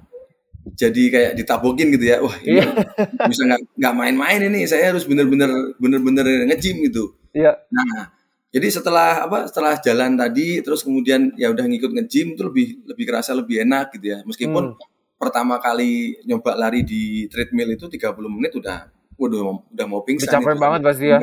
[0.64, 2.64] jadi kayak ditabokin gitu ya wah ini Iya.
[3.30, 7.52] bisa nggak nggak main-main ini saya harus bener-bener bener-bener nge-gym gitu Iya.
[7.68, 8.08] nah
[8.48, 13.04] jadi setelah apa setelah jalan tadi terus kemudian ya udah ngikut nge-gym itu lebih lebih
[13.04, 14.78] kerasa lebih enak gitu ya meskipun Hmm.
[15.20, 20.34] pertama kali nyoba lari di treadmill itu 30 menit udah waduh udah mau pingsan Udah
[20.40, 20.60] capek itu.
[20.60, 21.18] banget pasti ya.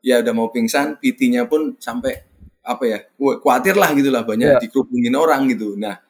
[0.00, 2.14] ya udah mau pingsan PT-nya pun sampai
[2.60, 4.60] apa ya khawatir lah gitu lah banyak Iya.
[4.60, 6.00] dikerubungin orang gitu nah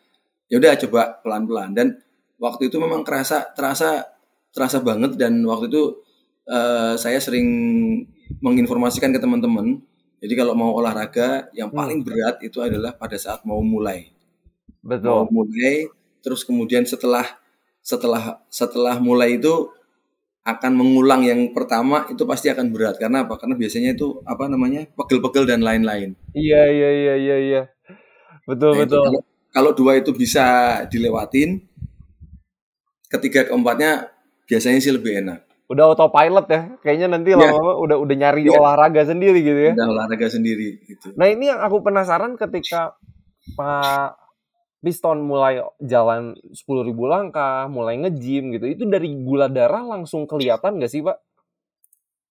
[0.47, 1.87] ya udah coba pelan-pelan dan
[2.37, 4.05] waktu itu memang kerasa terasa
[4.51, 6.01] terasa banget dan waktu itu
[6.47, 7.49] eh, saya sering
[8.39, 9.81] menginformasikan ke teman-teman
[10.17, 11.79] jadi kalau mau olahraga yang Hmm.
[11.79, 14.11] paling berat itu adalah pada saat mau mulai
[14.81, 15.21] mau Betul.
[15.31, 15.77] mulai
[16.21, 17.27] terus kemudian setelah
[17.81, 19.71] setelah setelah mulai itu
[20.47, 24.87] akan mengulang yang pertama itu pasti akan berat karena apa karena biasanya itu apa namanya
[24.95, 27.63] pegel-pegel dan lain-lain Iya iya iya iya iya.
[28.47, 29.03] Betul Nah, itu betul.
[29.03, 30.47] kalau kalau dua itu bisa
[30.87, 31.67] dilewatin
[33.09, 34.11] ketiga keempatnya
[34.47, 36.79] biasanya sih lebih enak Udah autopilot ya.
[36.79, 37.43] Kayaknya nanti Iya.
[37.43, 38.55] lama-lama udah udah nyari Iya.
[38.55, 39.73] olahraga sendiri gitu ya.
[39.75, 42.95] udah olahraga sendiri gitu Nah ini yang aku penasaran ketika
[43.59, 44.26] Pak
[44.81, 46.63] Piston mulai jalan 10.000
[47.09, 48.67] langkah, mulai nge-gym gitu.
[48.71, 51.17] Itu dari gula darah langsung kelihatan nggak sih, Pak?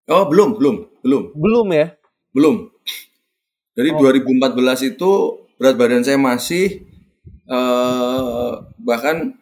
[0.08, 1.24] Oh, belum, belum, belum.
[1.34, 1.98] Belum ya?
[2.32, 2.70] Belum.
[3.76, 4.00] Dari Oh.
[4.00, 5.12] 2014 itu
[5.58, 6.86] berat badan saya masih
[7.46, 9.36] eh bahkan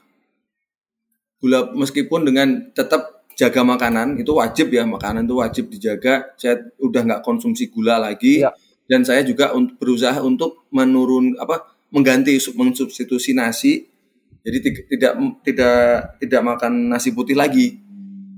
[1.39, 7.01] gula meskipun dengan tetap jaga makanan itu wajib ya makanan itu wajib dijaga saya udah
[7.01, 8.53] nggak konsumsi gula lagi Iya.
[8.85, 13.85] dan saya juga berusaha untuk menurun apa mengganti sub- mensubstitusi nasi
[14.43, 15.13] jadi ti- tidak
[15.45, 15.77] tidak
[16.19, 17.79] tidak makan nasi putih lagi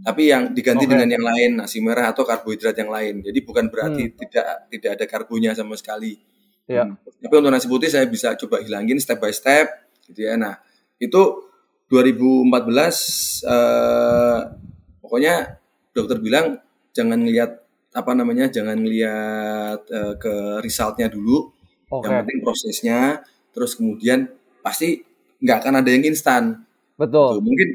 [0.06, 0.92] tapi yang diganti Oke.
[0.94, 4.16] dengan yang lain nasi merah atau karbohidrat yang lain jadi bukan berarti Hmm.
[4.22, 6.20] tidak tidak ada karbonya sama sekali
[6.66, 6.82] Iya.
[6.82, 6.98] Hmm.
[6.98, 9.70] Tapi untuk nasi putih saya bisa coba hilangin step by step
[10.10, 10.34] gitu ya.
[10.34, 10.58] Nah,
[10.98, 11.22] itu
[11.94, 14.40] 2014 eh
[14.98, 15.62] pokoknya
[15.94, 16.58] dokter bilang
[16.90, 17.62] jangan lihat
[17.94, 18.50] apa namanya?
[18.50, 20.34] jangan lihat eh, ke
[20.66, 21.54] resultnya dulu.
[21.94, 22.10] Oke.
[22.10, 23.00] Yang penting prosesnya
[23.56, 24.28] terus kemudian
[24.60, 25.02] pasti
[25.40, 26.68] nggak akan ada yang instan.
[27.00, 27.40] Betul.
[27.40, 27.68] Tuh, mungkin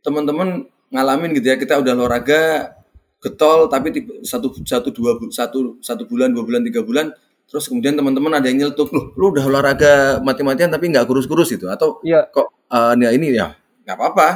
[0.00, 0.48] teman-teman
[0.88, 2.70] ngalamin gitu ya kita udah olahraga
[3.18, 7.10] getol tapi tipe- satu satu dua satu satu bulan dua bulan tiga bulan
[7.46, 11.66] terus kemudian teman-teman ada yang nyeletuk lu lu udah olahraga mati-matian tapi nggak kurus-kurus gitu
[11.66, 12.26] atau Iya.
[12.30, 13.50] kok eh, ya ini ya
[13.82, 14.28] nggak apa-apa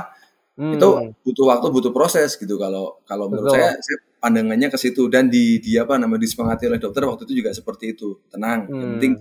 [0.61, 0.77] Hmm.
[0.77, 0.89] itu
[1.25, 3.57] butuh waktu butuh proses gitu kalau kalau menurut Betul.
[3.65, 7.41] saya, saya pandangannya ke situ dan di di apa nama disepakati oleh dokter waktu itu
[7.41, 8.93] juga seperti itu tenang yang Hmm.
[8.99, 9.13] penting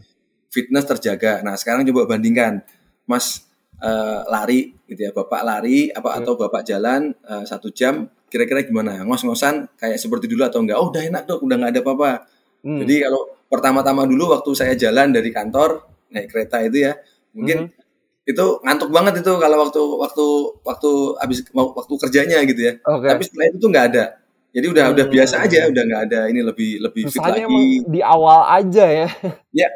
[0.50, 2.62] fitness terjaga nah sekarang coba bandingkan
[3.06, 3.46] mas
[3.80, 6.20] eh, lari gitu ya bapak lari apa Hmm.
[6.22, 10.90] atau bapak jalan eh, satu jam kira-kira gimana ngos-ngosan kayak seperti dulu atau enggak oh
[10.90, 12.12] udah enak dok udah nggak ada apa-apa
[12.60, 12.84] Hmm.
[12.84, 15.80] jadi kalau pertama-tama dulu waktu saya jalan dari kantor
[16.12, 16.94] naik kereta itu ya
[17.32, 18.28] mungkin Mhm.
[18.28, 20.26] itu ngantuk banget itu kalau waktu waktu
[20.62, 23.08] waktu habis waktu kerjanya gitu ya Oke.
[23.08, 24.04] tapi setelah itu tuh nggak ada
[24.52, 25.16] jadi udah udah Hmm.
[25.16, 29.08] biasa aja udah nggak ada ini lebih lebih fit lagi di awal aja ya.
[29.56, 29.70] ya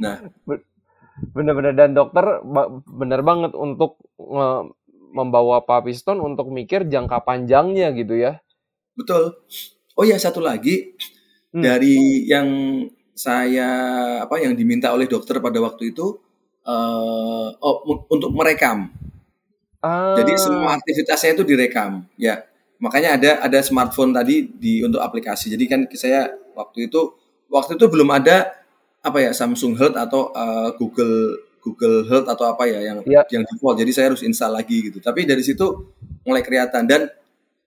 [0.00, 0.16] nah
[1.36, 2.24] Bener-bener dan dokter
[2.88, 4.00] bener banget untuk
[5.10, 8.38] membawa Pak Piston untuk mikir jangka panjangnya gitu ya.
[8.94, 9.38] betul
[9.96, 10.94] oh ya satu lagi
[11.50, 11.66] Hmm.
[11.66, 12.46] dari yang
[13.10, 13.66] saya
[14.22, 16.14] apa yang diminta oleh dokter pada waktu itu
[16.62, 18.86] eh oh untuk merekam
[19.80, 22.44] Ah, Jadi semua aktivitasnya itu direkam, ya.
[22.80, 25.48] Makanya ada ada smartphone tadi di untuk aplikasi.
[25.52, 27.16] Jadi kan saya waktu itu
[27.48, 28.59] waktu itu belum ada
[29.00, 33.22] apa ya Samsung Health atau eh, Google Google Health atau apa ya yang Iya.
[33.32, 33.76] yang default.
[33.80, 34.98] Jadi saya harus install lagi gitu.
[35.00, 35.92] Tapi dari situ
[36.24, 37.08] mulai kelihatan dan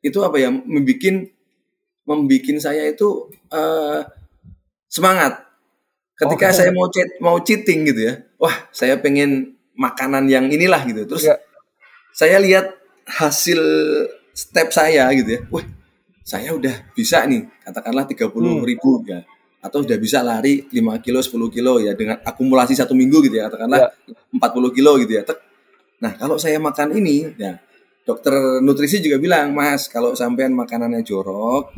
[0.01, 1.29] itu apa ya membikin
[2.03, 3.99] membikin saya itu eh,
[4.87, 5.45] semangat.
[6.13, 6.55] Ketika Oke.
[6.55, 8.13] saya mau cheat, mau cheating gitu ya.
[8.37, 11.09] Wah, saya pengen makanan yang inilah gitu.
[11.09, 11.37] Terus Iya.
[12.13, 12.69] saya lihat
[13.09, 13.59] hasil
[14.33, 15.41] step saya gitu ya.
[15.49, 15.65] Wah,
[16.21, 18.65] saya udah bisa nih, katakanlah 30 Hmm.
[18.65, 19.25] ribu ya.
[19.63, 23.47] Atau udah bisa lari 5 kilo, 10 kilo ya dengan akumulasi satu minggu gitu ya.
[23.47, 23.95] Katakanlah
[24.35, 25.23] 40 kilo gitu ya.
[25.23, 25.39] Tek.
[26.03, 27.55] Nah, kalau saya makan ini, ya
[28.03, 31.71] dokter nutrisi juga bilang, Mas, kalau sampean makanannya jorok,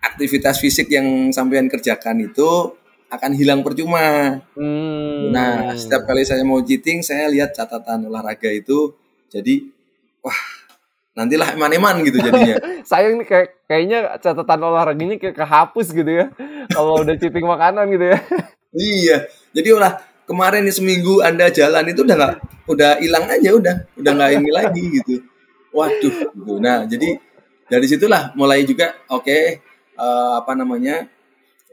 [0.00, 2.72] aktivitas fisik yang sampean kerjakan itu
[3.12, 4.40] akan hilang percuma.
[4.56, 5.28] Hmm.
[5.28, 8.96] Nah, setiap kali saya mau cheating, saya lihat catatan olahraga itu.
[9.28, 9.68] Jadi,
[10.24, 10.40] wah,
[11.12, 12.56] nantilah eman-eman gitu jadinya.
[12.90, 16.26] sayang nih kayak kayaknya catatan olahraganya kayak kehapus gitu ya.
[16.72, 18.18] Kalau udah cheating makanan gitu ya.
[18.76, 19.16] iya.
[19.52, 22.34] Jadi ulah kemarin nih seminggu Anda jalan itu udah nggak,
[22.68, 25.14] udah hilang aja udah, udah nggak ini lagi gitu.
[25.72, 26.14] Waduh.
[26.32, 26.52] Gitu.
[26.60, 27.20] Nah, jadi
[27.68, 29.38] dari situlah mulai juga oke
[29.96, 31.08] eh, apa namanya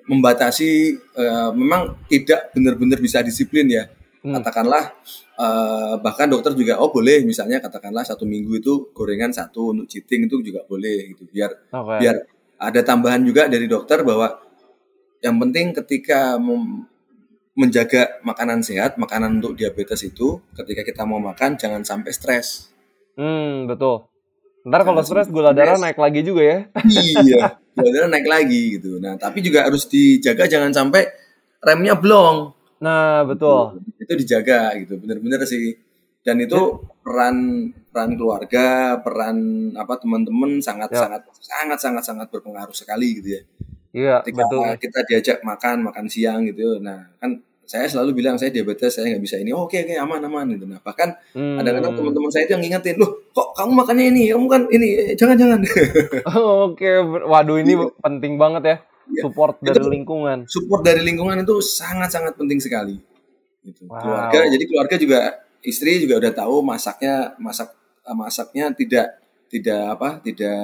[0.10, 3.88] membatasi eh, memang tidak benar-benar bisa disiplin ya.
[4.20, 4.36] Hmm.
[4.36, 4.92] katakanlah
[5.40, 10.28] eh, bahkan dokter juga oh boleh misalnya katakanlah satu minggu itu gorengan satu untuk cheating
[10.28, 11.96] itu juga boleh gitu biar Oke.
[12.04, 12.16] biar
[12.60, 14.36] ada tambahan juga dari dokter bahwa
[15.24, 16.36] yang penting ketika
[17.56, 22.70] menjaga makanan sehat makanan untuk diabetes itu ketika kita mau makan jangan sampai stres
[23.20, 24.08] Hmm, betul.
[24.64, 26.60] Ntar kalau stres gula darah naik lagi juga ya.
[27.28, 31.04] iya gula darah naik lagi gitu nah tapi juga harus dijaga jangan sampai
[31.60, 33.80] remnya blong Nah, betul.
[33.98, 35.76] itu dijaga gitu bener-bener sih
[36.20, 36.60] dan itu
[37.00, 37.36] peran
[37.90, 38.66] peran keluarga
[38.98, 39.38] peran
[39.74, 41.00] apa teman-teman sangat Ya.
[41.02, 43.42] sangat sangat sangat sangat berpengaruh sekali gitu ya
[43.90, 44.64] Iya, ketika betul.
[44.78, 49.24] kita diajak makan makan siang gitu nah kan saya selalu bilang saya diabetes saya nggak
[49.24, 51.58] bisa ini Oh, oke oke aman aman gitu nah bahkan Hmm.
[51.58, 55.16] kadang-kadang teman-teman saya itu yang ngingetin loh kok kamu makannya ini kamu kan ini Eh,
[55.16, 55.60] jangan jangan
[56.66, 57.88] Oke, ber- waduh ini Iya.
[58.00, 58.76] penting banget ya.
[59.10, 59.22] Iya.
[59.26, 60.38] Support dari Itu- lingkungan.
[60.46, 63.02] support dari lingkungan itu sangat sangat penting sekali
[63.62, 63.86] gitu.
[63.86, 64.00] Wow.
[64.00, 65.20] keluarga jadi keluarga juga
[65.60, 69.08] istri juga udah tahu masaknya masak eh, masaknya tidak
[69.48, 70.62] tidak apa tidak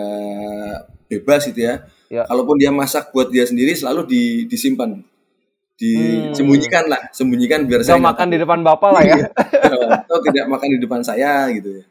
[1.06, 2.22] bebas gitu ya Ya.
[2.24, 5.02] kalaupun dia masak buat dia sendiri selalu di, disimpan
[5.76, 9.18] disembunyikan lah, sembunyikan biar Gak saya nggak makan di depan bapak lah ya.
[10.06, 11.84] atau tidak makan di depan saya gitu ya.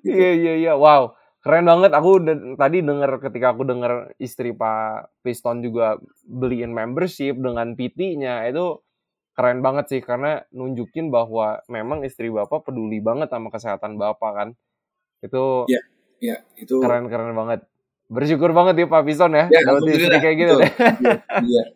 [0.00, 0.72] Iya iya iya.
[0.72, 1.12] Wow.
[1.44, 1.92] Keren banget.
[1.92, 8.48] Aku de- tadi dengar ketika aku dengar istri Pak Piston juga beliin membership dengan PT-nya
[8.48, 8.80] itu
[9.36, 14.48] keren banget sih karena nunjukin bahwa memang istri Bapak peduli banget sama kesehatan Bapak kan.
[15.20, 15.82] Itu Iya.
[16.24, 17.68] Ya, itu keren-keren banget.
[18.08, 20.56] Bersyukur banget ya Pak Piston ya, Ya, dapat istri kayak gitu.
[21.44, 21.62] Iya.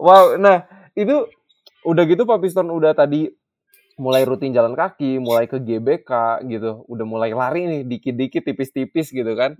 [0.00, 0.64] Wow, nah
[0.96, 1.28] itu
[1.84, 3.28] udah gitu Pak Piston udah tadi
[3.94, 9.32] mulai rutin jalan kaki, mulai ke GBK gitu, udah mulai lari nih dikit-dikit tipis-tipis gitu
[9.38, 9.54] kan.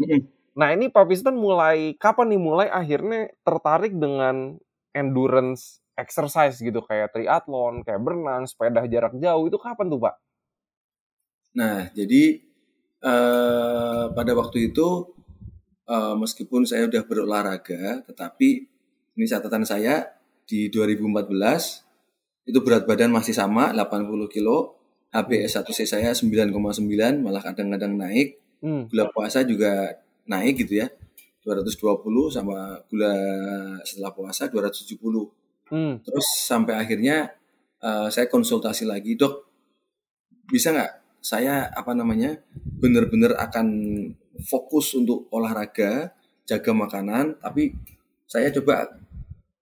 [0.54, 4.58] Nah ini Pak Piston mulai kapan nih mulai akhirnya tertarik dengan
[4.94, 10.14] endurance exercise gitu kayak triathlon, kayak berenang, sepeda jarak jauh itu kapan tuh Pak?
[11.54, 12.42] Nah, jadi
[13.02, 15.14] eh, pada waktu itu
[15.86, 18.48] eh, meskipun saya udah berolahraga, tetapi
[19.14, 20.10] ini catatan saya
[20.44, 21.83] di 2014
[22.44, 24.76] itu berat badan masih sama 80 kilo,
[25.14, 26.52] HbS1c saya 9,9
[27.22, 28.88] malah kadang-kadang naik, Hmm.
[28.88, 29.92] gula puasa juga
[30.24, 30.88] naik gitu ya.
[31.44, 33.12] 220 sama gula
[33.84, 35.28] setelah puasa 270.
[35.68, 36.00] Hmm.
[36.00, 37.36] Terus sampai akhirnya
[37.84, 39.44] eh, saya konsultasi lagi, dok,
[40.48, 42.40] bisa nggak saya apa namanya
[42.80, 43.68] benar-benar akan
[44.48, 46.16] fokus untuk olahraga,
[46.48, 47.76] jaga makanan, tapi
[48.24, 49.03] saya coba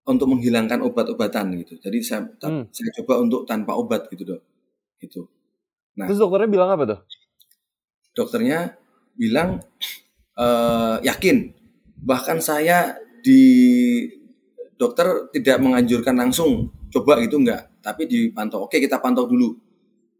[0.08, 1.78] untuk menghilangkan obat-obatan gitu.
[1.78, 2.66] Jadi saya Hmm.
[2.74, 4.40] saya coba untuk tanpa obat gitu dok,
[5.02, 5.28] gitu.
[5.98, 6.06] Nah.
[6.10, 7.00] Terus dokternya bilang apa tuh?
[8.16, 8.76] Dokternya
[9.16, 9.60] bilang
[10.38, 11.52] eh, yakin,
[12.02, 13.42] bahkan saya di
[14.80, 18.66] dokter tidak menganjurkan langsung coba gitu enggak, tapi dipantau.
[18.68, 19.56] Oke kita pantau dulu.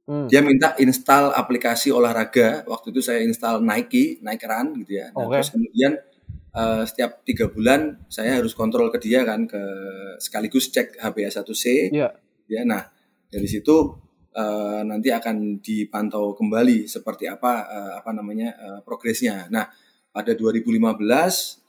[0.09, 0.27] Hmm.
[0.27, 2.67] Dia minta install aplikasi olahraga.
[2.67, 5.15] Waktu itu saya install Nike, Nike Run gitu ya.
[5.15, 5.39] Nah, Oke.
[5.41, 5.93] Terus kemudian
[6.53, 9.63] eh, setiap tiga bulan saya harus kontrol ke dia kan, ke
[10.21, 11.93] sekaligus cek HbA1c.
[11.93, 12.09] Iya.
[12.49, 12.89] Ya, nah
[13.33, 13.97] dari situ
[14.37, 19.49] eh, nanti akan dipantau kembali seperti apa eh, apa namanya eh, progresnya.
[19.49, 19.69] Nah
[20.13, 21.01] pada 2015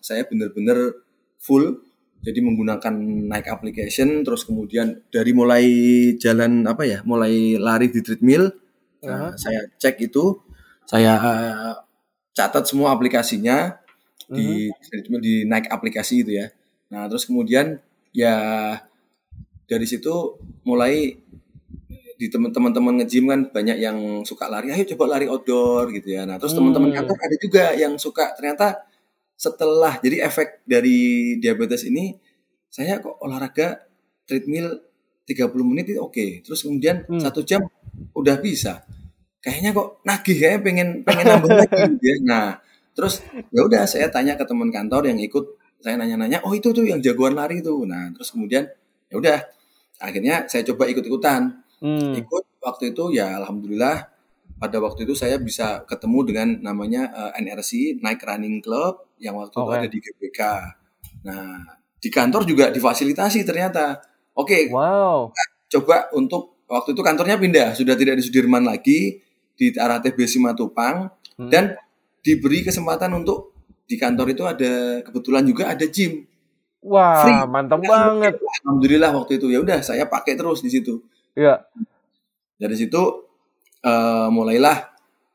[0.03, 0.99] saya benar-benar
[1.39, 1.79] full
[2.23, 2.95] jadi menggunakan
[3.27, 5.65] Nike application terus kemudian dari mulai
[6.15, 8.47] jalan apa ya mulai lari di treadmill
[9.03, 10.39] nah, saya cek itu
[10.87, 11.75] saya eh,
[12.31, 13.82] catat semua aplikasinya
[14.35, 14.47] di
[14.89, 16.47] treadmill di Nike aplikasi itu ya.
[16.91, 17.77] Nah terus kemudian
[18.13, 18.35] ya
[19.65, 21.15] dari situ mulai
[22.13, 26.23] di teman-teman nge-gym kan banyak yang suka lari ayo coba lari outdoor gitu ya.
[26.29, 26.97] Nah terus teman-teman Hmm.
[27.03, 28.31] kantor ada juga yang suka.
[28.37, 28.85] Ternyata
[29.35, 32.15] setelah jadi efek dari diabetes ini
[32.69, 33.81] saya kok olahraga
[34.29, 34.77] treadmill
[35.25, 36.45] 30 menit itu oke.
[36.45, 37.19] Terus kemudian Hmm.
[37.19, 37.65] satu jam
[38.13, 38.85] udah bisa.
[39.43, 42.15] Kayaknya kok nagih kayaknya pengen pengen nambah lagi gitu ya.
[42.23, 42.45] Nah
[42.93, 45.45] terus ya udah saya tanya ke teman kantor yang ikut
[45.81, 48.63] saya nanya-nanya oh itu tuh yang jagoan lari tuh nah terus kemudian
[49.09, 49.37] ya udah
[49.99, 52.15] akhirnya saya coba ikut-ikutan Hmm.
[52.15, 54.07] ikut waktu itu ya alhamdulillah
[54.55, 59.51] pada waktu itu saya bisa ketemu dengan namanya eh, NRC Nike Running Club yang waktu
[59.51, 59.75] itu Oke.
[59.75, 60.39] ada di GBK.
[61.27, 61.59] Nah
[61.99, 63.99] di kantor juga difasilitasi ternyata.
[64.31, 65.35] Oke Wow.
[65.67, 69.19] coba untuk waktu itu kantornya pindah sudah tidak di Sudirman lagi
[69.53, 71.51] di arah TB Simatupang Hmm.
[71.51, 71.75] dan
[72.23, 73.51] diberi kesempatan untuk
[73.83, 76.23] di kantor itu ada kebetulan juga ada gym.
[76.83, 77.35] Wah, Free.
[77.47, 78.39] mantap banget.
[78.63, 81.03] Alhamdulillah waktu itu ya udah saya pakai terus di situ.
[81.33, 81.65] Iya.
[82.53, 83.01] dari situ
[83.83, 84.77] eh, mulailah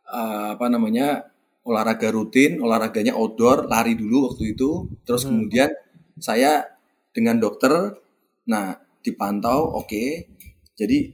[0.08, 1.26] eh, apa namanya
[1.66, 5.44] olahraga rutin olahraganya outdoor lari dulu waktu itu terus Hmm.
[5.44, 5.68] kemudian
[6.16, 6.64] saya
[7.12, 7.98] dengan dokter
[8.46, 10.30] nah dipantau oke
[10.72, 11.12] jadi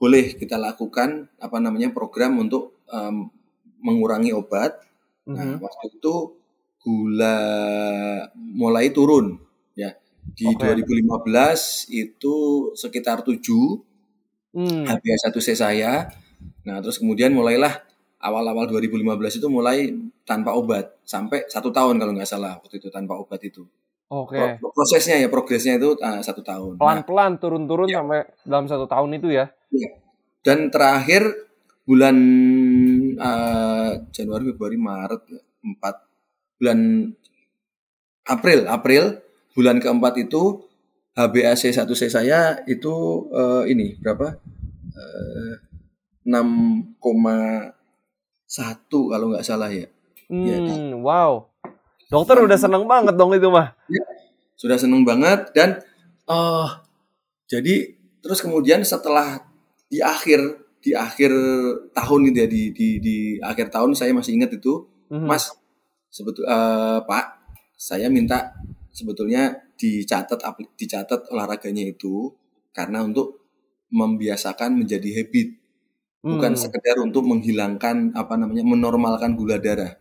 [0.00, 3.30] boleh kita lakukan apa namanya program untuk em,
[3.78, 4.74] mengurangi obat
[5.28, 5.62] nah Mhm.
[5.62, 6.14] waktu itu
[6.82, 7.38] gula
[8.36, 9.38] mulai turun
[9.74, 9.94] ya
[10.34, 10.62] di Oke.
[10.66, 12.34] 2015 itu
[12.74, 13.82] sekitar 7
[14.52, 14.84] Hmm.
[14.84, 16.12] HbA1c saya.
[16.68, 17.72] Nah, terus kemudian mulailah
[18.20, 19.88] awal-awal 2015 itu mulai
[20.22, 23.64] tanpa obat sampai satu tahun kalau nggak salah waktu itu tanpa obat itu.
[24.12, 24.36] Oke.
[24.60, 26.76] Pro- Prosesnya ya progresnya itu ah, satu tahun.
[26.76, 28.04] Nah, Pelan-pelan turun-turun Iya.
[28.04, 29.48] sampai dalam satu tahun itu ya.
[30.44, 31.22] dan terakhir
[31.82, 32.16] bulan
[33.18, 35.96] ah, Januari, Februari, Maret ya, empat
[36.58, 36.78] bulan
[38.26, 39.02] April, April
[39.52, 40.62] bulan keempat itu
[41.12, 42.94] HbA1c saya itu
[43.34, 44.38] eh, ini berapa?
[44.92, 45.54] Eh,
[46.22, 46.94] 6,1
[48.88, 49.90] kalau nggak salah ya.
[50.30, 51.50] Hmm, wow.
[52.08, 53.74] Dokter udah seneng banget dong itu mah.
[54.56, 55.82] Sudah seneng banget dan
[56.30, 56.68] eh
[57.50, 59.42] jadi terus kemudian setelah
[59.90, 61.30] di akhir di akhir
[61.94, 65.28] tahun gitu ya di di di akhir tahun saya masih ingat itu Mhm.
[65.28, 65.52] Mas
[66.08, 67.24] sebetul eh, Pak
[67.76, 68.56] saya minta
[68.92, 70.40] sebetulnya dicatat
[70.78, 72.32] dicatat olahraganya itu
[72.72, 73.44] karena untuk
[73.92, 75.48] membiasakan menjadi habit
[76.22, 76.60] bukan Hmm.
[76.60, 79.98] sekedar untuk menghilangkan apa namanya menormalkan gula darah.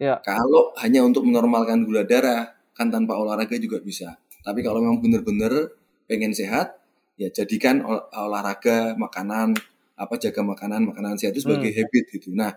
[0.00, 0.18] Ya.
[0.22, 4.16] Kalau hanya untuk menormalkan gula darah kan tanpa olahraga juga bisa.
[4.46, 5.74] Tapi kalau memang benar-benar
[6.08, 6.78] pengen sehat
[7.20, 9.54] ya jadikan ol- olahraga, makanan
[9.98, 12.30] apa jaga makanan makanan sehat itu sebagai habit gitu.
[12.32, 12.54] Nah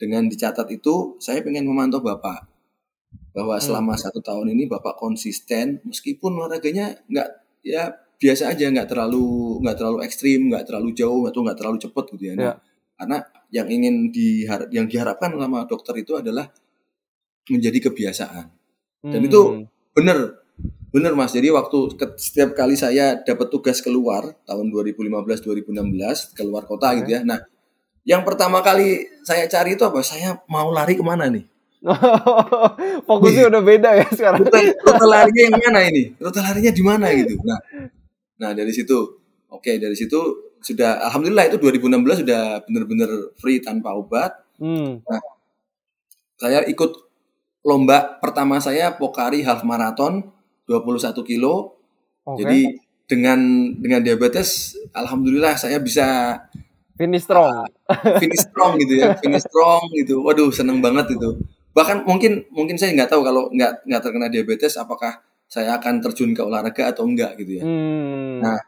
[0.00, 2.48] dengan dicatat itu saya pengen memantau bapak
[3.36, 3.64] bahwa Hmm.
[3.64, 7.28] selama satu tahun ini bapak konsisten meskipun olahraganya nggak
[7.62, 12.04] ya biasa aja nggak terlalu nggak terlalu ekstrim nggak terlalu jauh atau nggak terlalu cepet
[12.18, 12.34] gitu ya.
[12.34, 12.54] Nah, Ya.
[12.98, 16.50] karena yang ingin dihar- yang diharapkan sama dokter itu adalah
[17.48, 18.46] menjadi kebiasaan
[19.08, 19.28] dan Hmm.
[19.28, 19.40] itu
[19.96, 20.18] bener
[20.88, 21.32] bener mas.
[21.32, 27.04] Jadi waktu ke- setiap kali saya dapat tugas keluar tahun 2015 2016 keluar kota Oke.
[27.04, 27.20] gitu ya.
[27.24, 27.44] Nah
[28.08, 30.00] yang pertama kali saya cari itu apa?
[30.00, 31.44] Saya mau lari ke mana nih?
[33.08, 34.42] Fokusnya udah beda ya sekarang.
[34.42, 36.02] rute, rute larinya yang mana ini?
[36.24, 37.34] Rute larinya di mana gitu?
[37.44, 37.58] Nah
[38.38, 38.98] nah dari situ.
[39.48, 40.18] Oke dari situ
[40.58, 44.32] sudah alhamdulillah itu 2016 sudah benar-benar free tanpa obat.
[44.58, 44.98] Hmm.
[46.34, 46.90] saya ikut
[47.62, 50.34] lomba pertama saya Pokari half marathon
[50.68, 51.78] 21 kilo
[52.28, 52.44] Oke.
[52.44, 52.60] Jadi
[53.08, 53.40] dengan
[53.80, 56.36] dengan diabetes, alhamdulillah saya bisa
[57.00, 57.64] finish strong.
[58.20, 60.20] finish strong gitu ya, finish strong gitu.
[60.20, 61.40] Waduh seneng banget itu.
[61.72, 66.36] Bahkan mungkin mungkin saya nggak tahu kalau nggak nggak terkena diabetes, apakah saya akan terjun
[66.36, 67.64] ke olahraga atau enggak gitu ya.
[67.64, 68.44] Hmm.
[68.44, 68.60] Nah,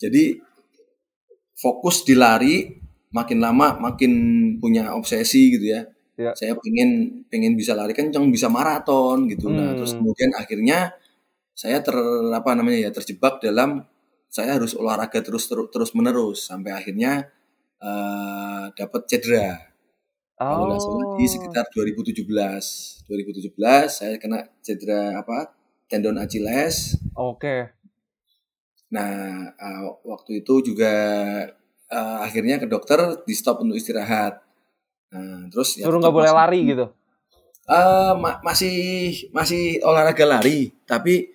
[0.00, 0.40] Jadi
[1.60, 2.72] fokus di lari,
[3.12, 4.12] makin lama makin
[4.60, 5.84] punya obsesi gitu ya.
[6.20, 6.32] Ya.
[6.36, 9.48] Saya pengen pengen bisa lari kencang, bisa maraton gitu.
[9.48, 9.76] Nah, Hmm.
[9.80, 10.92] terus kemudian akhirnya
[11.60, 11.92] saya ter
[12.32, 13.84] apa namanya ya terjebak dalam
[14.32, 17.28] saya harus olahraga terus terus terus menerus sampai akhirnya
[17.84, 19.48] eh, dapat cedera.
[20.40, 21.30] Kalau nggak salah di Oh.
[21.36, 23.04] sekitar 2017.
[23.04, 25.52] 2017 saya kena cedera apa?
[25.84, 26.96] Tendon Achilles.
[27.12, 27.76] Oke.
[28.90, 29.12] Nah,
[29.52, 30.92] eh, waktu itu juga
[31.90, 34.40] eh, akhirnya ke dokter di stop untuk istirahat.
[35.12, 36.86] Nah, terus ya Suruh nggak boleh lari gitu.
[37.70, 38.74] Eh, ma- masih
[39.30, 41.28] masih olahraga lari, tapi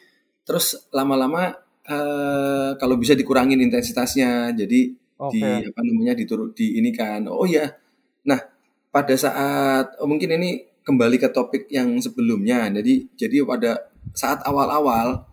[0.45, 1.51] terus lama-lama
[1.89, 4.53] eh, kalau bisa dikurangin intensitasnya.
[4.53, 5.35] Jadi Oke.
[5.35, 7.27] di apa namanya diturut di ini kan.
[7.27, 7.65] Oh ya.
[8.29, 8.39] Nah,
[8.93, 12.69] pada saat oh, mungkin ini kembali ke topik yang sebelumnya.
[12.69, 15.25] Jadi jadi pada saat awal-awal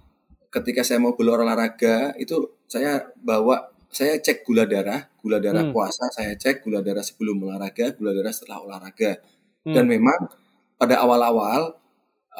[0.52, 5.76] ketika saya mau berolahraga itu saya bawa saya cek gula darah, gula darah Hmm.
[5.76, 9.20] puasa, saya cek gula darah sebelum olahraga, gula darah setelah olahraga.
[9.68, 9.76] Hmm.
[9.76, 10.32] Dan memang
[10.80, 11.76] pada awal-awal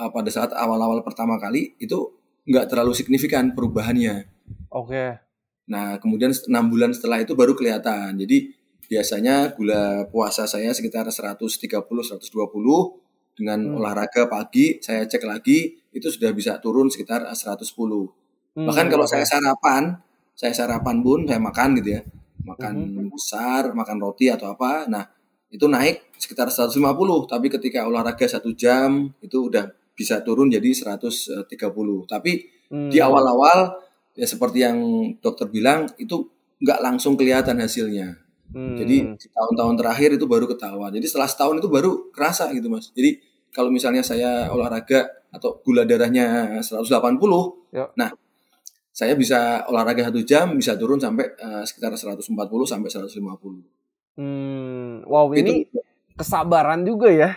[0.00, 2.08] uh, pada saat awal-awal pertama kali itu
[2.48, 4.26] nggak terlalu signifikan perubahannya.
[4.72, 5.18] Oke.
[5.68, 8.18] Nah, kemudian enam bulan setelah itu baru kelihatan.
[8.18, 8.50] Jadi
[8.90, 12.98] biasanya gula puasa saya sekitar 130 120
[13.32, 13.80] dengan Hmm.
[13.80, 18.12] olahraga pagi saya cek lagi itu sudah bisa turun sekitar 110.
[18.52, 19.96] Hmm, Bahkan kalau saya sarapan,
[20.36, 22.02] saya sarapan pun saya makan gitu ya.
[22.42, 23.08] Makan Hmm.
[23.08, 24.84] besar, makan roti atau apa.
[24.90, 25.06] Nah,
[25.48, 29.68] itu naik sekitar 150, tapi ketika olahraga satu jam itu udah
[30.02, 31.46] bisa turun jadi 130.
[32.10, 32.32] Tapi
[32.72, 32.88] Hmm.
[32.88, 33.76] di awal-awal
[34.16, 34.80] ya seperti yang
[35.20, 36.24] dokter bilang itu
[36.58, 38.16] nggak langsung kelihatan hasilnya.
[38.48, 38.80] Hmm.
[38.80, 40.88] Jadi di tahun-tahun terakhir itu baru ketahuan.
[40.88, 42.88] Jadi setelah setahun itu baru kerasa gitu mas.
[42.96, 43.20] Jadi
[43.52, 47.88] kalau misalnya saya olahraga atau gula darahnya 180, Ya.
[47.92, 48.08] nah
[48.88, 52.32] saya bisa olahraga satu jam bisa turun sampai eh, sekitar 140
[52.64, 53.60] sampai 150.
[54.16, 55.04] Hmm.
[55.04, 55.54] Wow, Itu ini
[56.16, 57.30] kesabaran juga ya.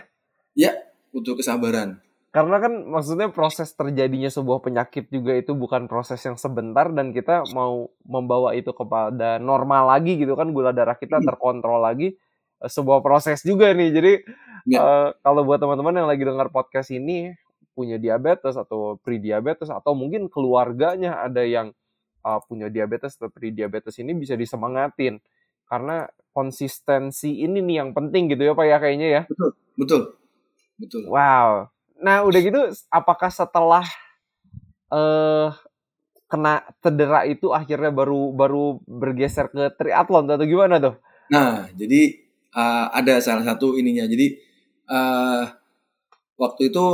[0.56, 0.72] ya
[1.12, 2.00] butuh kesabaran.
[2.36, 7.48] Karena kan maksudnya proses terjadinya sebuah penyakit juga itu bukan proses yang sebentar dan kita
[7.56, 11.28] mau membawa itu kepada normal lagi gitu kan gula darah kita Hmm.
[11.32, 12.20] terkontrol lagi
[12.60, 13.90] eh, sebuah proses juga nih.
[13.96, 14.14] Jadi
[14.68, 14.80] Ya.
[14.84, 17.32] eh, kalau buat teman-teman yang lagi dengar podcast ini
[17.72, 21.72] punya diabetes atau pre-diabetes atau mungkin keluarganya ada yang
[22.22, 25.24] eh, punya diabetes atau pre-diabetes ini bisa disemangatin
[25.72, 26.04] karena
[26.36, 29.22] konsistensi ini nih yang penting gitu ya Pak ya kayaknya ya.
[29.80, 30.02] Betul.
[30.76, 31.08] Betul.
[31.08, 31.72] Wow.
[32.02, 33.86] Nah, udah gitu apakah setelah
[34.92, 35.50] eh
[36.26, 40.96] kena cedera itu akhirnya baru baru bergeser ke triathlon atau gimana tuh?
[41.30, 42.18] Nah, jadi
[42.54, 44.10] uh, ada salah satu ininya.
[44.10, 44.36] Jadi
[44.90, 45.44] uh,
[46.36, 46.86] waktu itu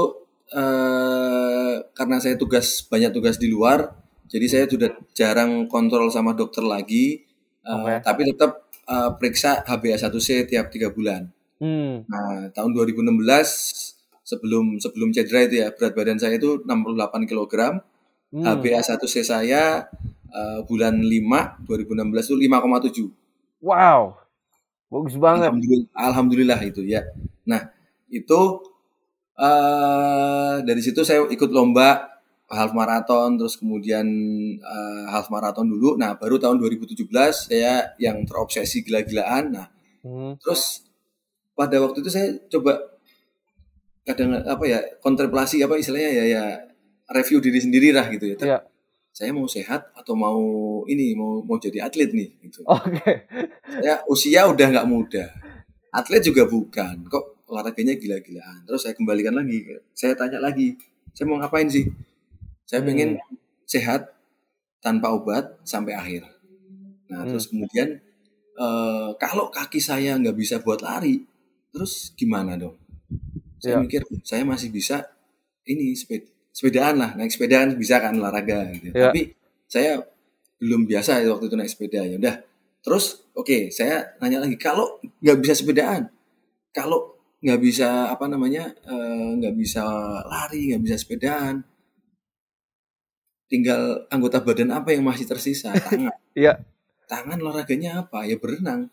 [0.52, 3.96] uh, karena saya tugas banyak tugas di luar,
[4.28, 7.24] jadi saya sudah jarang kontrol sama dokter lagi.
[7.64, 7.96] Uh, Oke.
[8.04, 8.52] Tapi tetap
[8.88, 11.32] uh, periksa HbA1c tiap tiga bulan.
[11.62, 12.04] Hmm.
[12.10, 14.01] Nah, tahun 2016
[14.32, 17.84] sebelum sebelum cedera itu ya berat badan saya itu 68 kg.
[18.32, 18.48] hmm.
[18.48, 19.92] HbA1c saya
[20.32, 23.12] uh, bulan 5 2016 itu 5,7.
[23.60, 24.16] Wow.
[24.92, 25.52] Bagus banget.
[25.52, 27.04] Alhamdulillah, alhamdulillah itu ya.
[27.44, 27.72] Nah
[28.08, 28.40] itu
[29.36, 32.12] eh dari situ saya ikut lomba
[32.52, 34.04] half marathon terus kemudian
[34.60, 37.08] uh, half marathon dulu nah baru tahun 2017
[37.48, 39.68] saya yang terobsesi gila-gilaan nah
[40.04, 40.36] hmm.
[40.44, 40.84] terus
[41.56, 42.91] pada waktu itu saya coba
[44.02, 46.44] kadang apa ya kontemplasi apa istilahnya ya ya
[47.14, 48.62] review diri sendiri lah gitu ya yeah.
[49.14, 50.42] saya mau sehat atau mau
[50.90, 53.30] ini mau mau jadi atlet nih gitu oke okay.
[53.86, 55.30] ya usia udah nggak muda
[55.94, 60.80] atlet juga bukan kok olahraganya gila-gilaan terus saya kembalikan lagi saya tanya lagi
[61.14, 61.86] saya mau ngapain sih
[62.72, 63.36] saya pengen hmm.
[63.68, 64.08] sehat
[64.80, 66.24] tanpa obat sampai akhir.
[67.12, 67.30] Nah, hmm.
[67.30, 68.00] terus kemudian
[68.56, 71.20] uh, kalau kaki saya nggak bisa buat lari,
[71.76, 72.80] terus gimana dong?
[73.62, 73.82] Saya ya.
[73.86, 75.06] mikir saya masih bisa
[75.70, 78.74] ini sepeda, sepedaan lah, naik sepedaan bisa kan olahraga.
[78.74, 78.90] Gitu.
[78.92, 79.14] Ya.
[79.14, 79.38] Tapi
[79.70, 80.02] saya
[80.58, 82.36] belum biasa waktu itu naik sepeda ya udah.
[82.82, 86.10] Terus oke, okay, saya nanya lagi kalau nggak bisa sepedaan,
[86.74, 89.86] kalau nggak bisa apa namanya eh, nggak uh, bisa
[90.26, 91.62] lari, nggak bisa sepedaan,
[93.52, 96.56] tinggal anggota badan apa yang masih tersisa tangan iya
[97.12, 98.88] tangan olahraganya apa ya berenang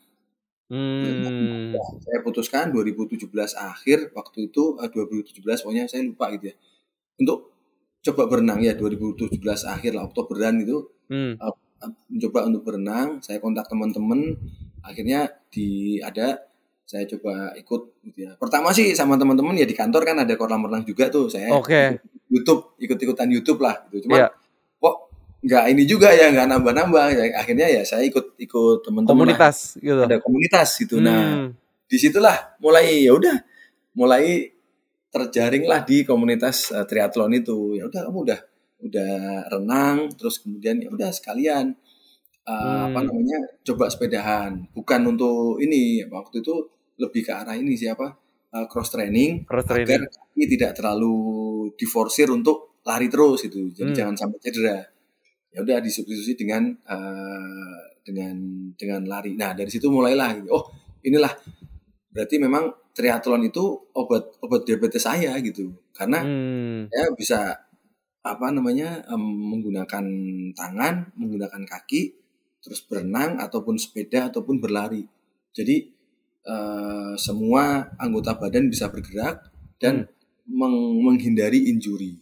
[0.69, 1.73] Hmm.
[2.05, 3.25] saya putuskan 2017
[3.57, 6.55] akhir waktu itu 2017 eh, pokoknya saya lupa gitu ya
[7.25, 7.57] untuk
[8.05, 9.33] coba berenang ya 2017
[9.65, 11.41] akhir lah Oktoberan itu hmm.
[11.41, 11.57] uh,
[12.13, 14.37] mencoba untuk berenang saya kontak teman-teman
[14.85, 16.37] akhirnya di ada
[16.85, 20.69] saya coba ikut gitu ya pertama sih sama teman-teman ya di kantor kan ada kolam
[20.69, 21.97] renang juga tuh saya okay.
[22.29, 24.38] YouTube ikut-ikutan YouTube lah gitu cuma yeah
[25.39, 29.87] nggak ini juga ya nggak nambah-nambah ya, akhirnya ya saya ikut ikut teman-teman komunitas lah.
[29.87, 31.47] gitu ada komunitas gitu nah, hmm.
[31.47, 33.37] nah di situlah mulai ya udah
[33.95, 34.51] mulai
[35.09, 38.41] terjaring lah di komunitas uh, triathlon itu ya udah kamu udah
[38.79, 39.15] udah
[39.51, 41.73] renang terus kemudian ya udah sekalian
[42.45, 42.87] uh, hmm.
[42.93, 46.55] apa namanya coba sepedahan bukan untuk ini waktu itu
[46.99, 48.11] lebih ke arah ini siapa
[48.53, 51.17] uh, cross training cross training agar kaki tidak terlalu
[51.79, 53.99] diforsir untuk lari terus itu jadi hmm.
[53.99, 54.98] jangan sampai cedera
[55.59, 58.39] ya udah disubstitusi dengan uh, dengan
[58.79, 59.35] dengan lari.
[59.35, 60.55] Nah dari situ mulailah gitu.
[60.55, 60.71] Oh
[61.03, 61.35] inilah
[62.15, 63.63] berarti memang triathlon itu
[63.95, 66.91] obat obat diabetes saya gitu karena hmm.
[66.91, 67.55] ya bisa
[68.27, 70.05] apa namanya um, menggunakan
[70.51, 72.19] tangan menggunakan kaki
[72.59, 75.07] terus berenang ataupun sepeda ataupun berlari
[75.55, 75.87] jadi
[76.43, 79.47] uh, semua anggota badan bisa bergerak
[79.79, 80.51] dan hmm.
[80.51, 82.19] meng menghindari injury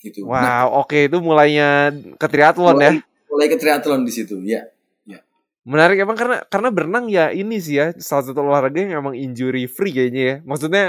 [0.00, 0.28] gitu.
[0.28, 1.02] Wow, nah, oke okay.
[1.08, 2.92] itu mulainya ke triathlon mulai, ya.
[3.32, 4.64] Mulai ke triathlon di situ, ya.
[5.08, 5.20] ya.
[5.66, 9.66] Menarik emang karena karena berenang ya ini sih ya salah satu olahraga yang emang injury
[9.66, 10.36] free kayaknya ya.
[10.44, 10.84] Maksudnya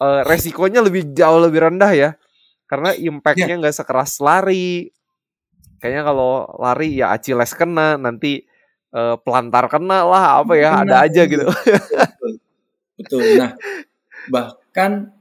[0.00, 2.10] uh, resikonya lebih jauh lebih rendah ya.
[2.66, 3.60] Karena impactnya ya.
[3.62, 3.78] nggak ya.
[3.82, 4.90] sekeras lari.
[5.76, 8.48] Kayaknya kalau lari ya Achilles kena, nanti
[8.96, 11.44] uh, pelantar kena lah apa ya, kena, ada aja gitu.
[11.46, 12.32] Betul.
[12.96, 13.20] betul.
[13.36, 13.50] Nah,
[14.32, 15.12] bahkan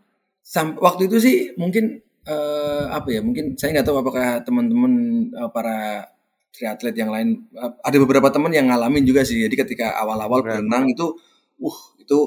[0.80, 4.94] waktu itu sih mungkin uh, apa ya mungkin saya nggak tahu apakah teman-teman
[5.38, 6.10] uh, para
[6.52, 10.90] triatlet yang lain uh, ada beberapa teman yang ngalamin juga sih jadi ketika awal-awal berenang
[10.92, 11.16] itu
[11.62, 12.20] uh itu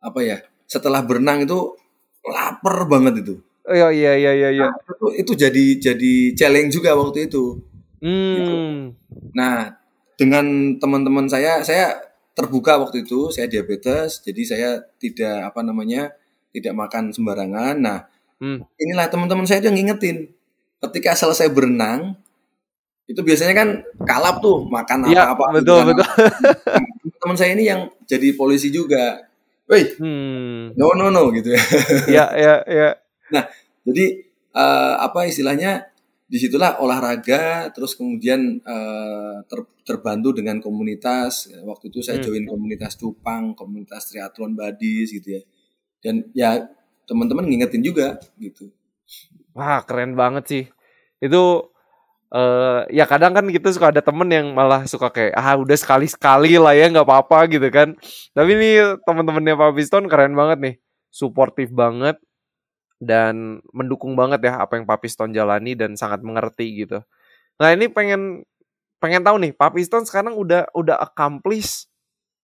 [0.00, 1.76] apa ya setelah berenang itu
[2.26, 3.34] lapar banget itu
[3.66, 4.68] oh, iya iya iya iya, iya.
[4.70, 7.62] Nah, itu, itu jadi jadi challenge juga waktu itu
[8.02, 8.34] hmm.
[8.36, 8.54] gitu.
[9.34, 9.78] nah
[10.16, 11.96] dengan teman-teman saya saya
[12.36, 14.70] terbuka waktu itu saya diabetes jadi saya
[15.00, 16.12] tidak apa namanya
[16.52, 17.98] tidak makan sembarangan nah
[18.36, 18.64] Hmm.
[18.76, 20.32] Inilah teman-teman saya itu yang ngingetin.
[20.80, 22.20] Ketika selesai berenang,
[23.06, 23.68] itu biasanya kan
[24.02, 25.62] kalap tuh makan ya, apa-apa.
[25.62, 26.08] Betul, gitu, betul.
[27.22, 29.24] teman saya ini yang jadi polisi juga.
[29.66, 30.78] Woi, hmm.
[30.78, 31.62] no no no gitu ya.
[32.22, 32.90] ya ya ya.
[33.34, 33.50] Nah,
[33.82, 35.90] jadi uh, apa istilahnya?
[36.26, 41.46] Di situlah olahraga, terus kemudian uh, ter, terbantu dengan komunitas.
[41.62, 42.26] Waktu itu saya hmm.
[42.26, 45.42] join komunitas cupang, komunitas triathlon badis gitu ya.
[46.02, 46.66] Dan ya
[47.06, 48.68] teman-teman ngingetin juga gitu.
[49.56, 50.64] Wah keren banget sih.
[51.22, 51.72] Itu
[52.34, 56.10] uh, ya kadang kan kita suka ada temen yang malah suka kayak ah udah sekali
[56.10, 57.94] sekali lah ya nggak apa-apa gitu kan.
[58.34, 58.70] Tapi ini
[59.06, 60.74] teman-temannya Pak Piston keren banget nih,
[61.08, 62.18] suportif banget
[63.00, 67.00] dan mendukung banget ya apa yang Pak Piston jalani dan sangat mengerti gitu.
[67.56, 68.44] Nah ini pengen
[69.00, 71.88] pengen tahu nih Pak Piston sekarang udah udah accomplish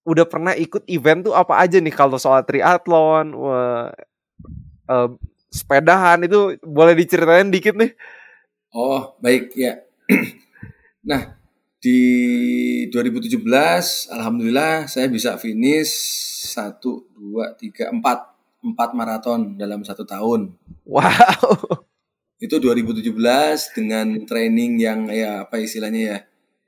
[0.03, 3.39] udah pernah ikut event tuh apa aja nih kalau soal triathlon,
[4.89, 5.11] uh,
[5.53, 7.93] sepedahan itu boleh diceritain dikit nih?
[8.73, 9.85] Oh baik ya.
[11.09, 11.37] nah
[11.83, 12.01] di
[12.89, 13.43] 2017
[14.15, 15.91] alhamdulillah saya bisa finish
[16.55, 20.55] satu dua tiga empat empat maraton dalam satu tahun.
[20.87, 21.85] Wow.
[22.39, 23.15] Itu 2017
[23.79, 26.19] dengan training yang ya apa istilahnya ya.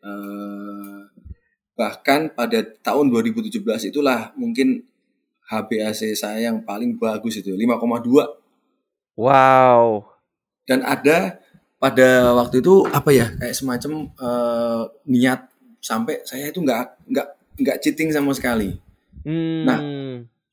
[0.05, 1.09] Uh,
[1.75, 4.87] bahkan pada tahun 2017 itulah mungkin
[5.49, 8.43] HBAC saya yang paling bagus itu 5,2.
[9.15, 10.11] Wow.
[10.67, 11.39] dan ada
[11.79, 15.47] pada waktu itu apa ya kayak semacam eh, niat
[15.79, 17.29] sampai saya itu nggak nggak
[17.63, 18.75] nggak cheating sama sekali.
[19.23, 19.63] Hmm.
[19.69, 19.79] Nah,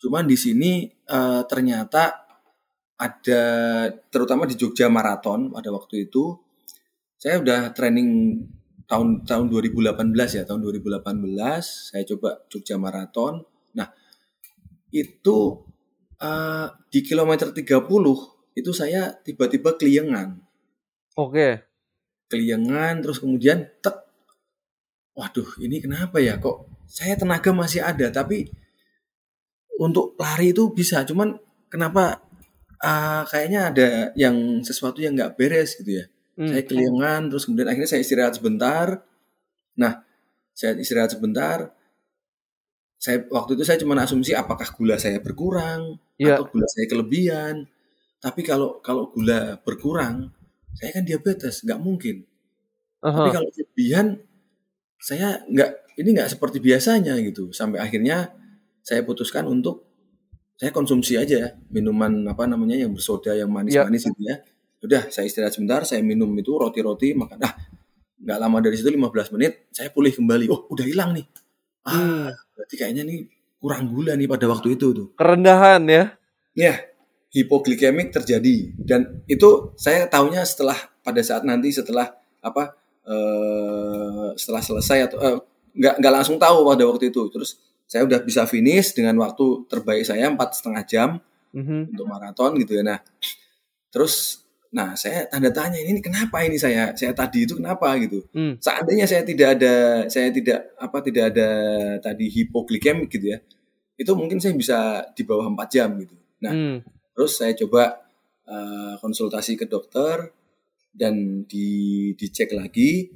[0.01, 2.25] Cuman di sini eh, ternyata
[2.97, 3.43] ada
[4.09, 6.37] terutama di Jogja Marathon pada waktu itu
[7.17, 8.41] saya udah training
[8.89, 11.01] tahun tahun 2018 ya tahun 2018
[11.61, 13.45] saya coba Jogja Marathon.
[13.77, 13.93] Nah
[14.91, 15.63] itu
[16.19, 17.87] eh, di kilometer 30
[18.55, 20.37] itu saya tiba-tiba keliengan.
[21.15, 21.67] Oke.
[22.31, 24.07] keliengan terus kemudian tek.
[25.19, 26.39] Waduh ini kenapa ya?
[26.39, 28.47] Kok saya tenaga masih ada tapi
[29.75, 31.03] untuk lari itu bisa.
[31.03, 31.35] Cuman
[31.67, 32.23] kenapa
[32.79, 36.05] ah, kayaknya ada yang sesuatu yang nggak beres gitu ya.
[36.39, 36.47] Hmm.
[36.47, 39.03] saya keliengan terus kemudian akhirnya saya istirahat sebentar.
[39.75, 40.07] Nah
[40.55, 41.75] saya istirahat sebentar
[43.01, 46.37] saya waktu itu saya cuma asumsi apakah gula saya berkurang Iya.
[46.37, 47.65] atau gula saya kelebihan.
[48.21, 50.29] Tapi kalau kalau gula berkurang
[50.77, 52.21] saya kan diabetes nggak mungkin.
[53.01, 53.33] Tapi Aha.
[53.33, 54.21] kalau kelebihan
[55.01, 57.49] saya nggak ini nggak seperti biasanya gitu.
[57.49, 58.29] Sampai akhirnya
[58.85, 59.81] saya putuskan untuk
[60.61, 64.37] saya konsumsi aja minuman apa namanya yang bersoda yang manis-manis gitu ya.
[64.85, 67.41] Udah saya istirahat sebentar saya minum itu roti-roti makan.
[67.41, 67.57] Ah
[68.21, 70.45] nggak lama dari situ 15 menit saya pulih kembali.
[70.53, 71.25] Oh udah hilang nih.
[71.81, 72.29] Hmm.
[72.29, 72.29] ah
[72.61, 73.25] berarti kayaknya nih
[73.57, 76.03] kurang gula nih pada waktu itu tuh Kerendahan ya.
[76.53, 76.73] Ya,
[77.33, 84.97] hipoglikemik terjadi dan itu saya tahunya setelah pada saat nanti setelah apa eh setelah selesai
[85.09, 85.37] atau eh,
[85.73, 87.21] nggak nggak langsung tahu pada waktu itu.
[87.33, 87.57] Terus
[87.87, 91.09] saya udah bisa finish dengan waktu terbaik saya empat setengah jam
[91.51, 91.91] Mhm.
[91.91, 92.83] untuk maraton gitu ya.
[92.83, 92.99] Nah,
[93.91, 98.23] terus nah saya tanda tanya ini kenapa ini saya saya tadi itu kenapa gitu.
[98.31, 98.55] Hmm.
[98.55, 101.49] Seandainya saya tidak ada saya tidak apa tidak ada
[101.99, 103.39] tadi hipoglikemik gitu ya.
[103.99, 106.15] Itu mungkin saya bisa di bawah 4 jam gitu.
[106.41, 106.77] Nah, Hmm.
[107.11, 107.99] Terus saya coba
[108.47, 110.31] eh, konsultasi ke dokter
[110.95, 113.11] dan di dicek lagi.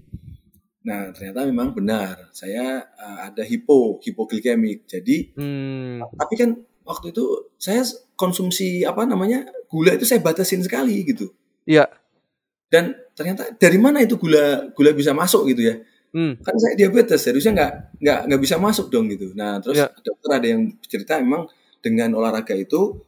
[0.86, 4.84] Nah ternyata memang benar saya eh, ada hipo hipoglikemik.
[4.91, 6.03] Jadi Hmm.
[6.20, 6.51] tapi kan
[6.84, 7.82] waktu itu saya
[8.20, 11.32] konsumsi apa namanya gula itu saya batasin sekali gitu.
[11.66, 11.86] Iya.
[12.70, 15.76] Dan ternyata dari mana itu gula gula bisa masuk gitu ya?
[16.16, 16.39] Hmm.
[16.39, 19.36] Kan saya diabetes harusnya nggak nggak nggak bisa masuk dong gitu.
[19.36, 19.91] Nah terus Ya.
[19.91, 21.49] dokter ada yang cerita memang
[21.84, 23.03] dengan olahraga itu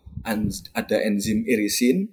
[0.73, 2.11] ada enzim irisin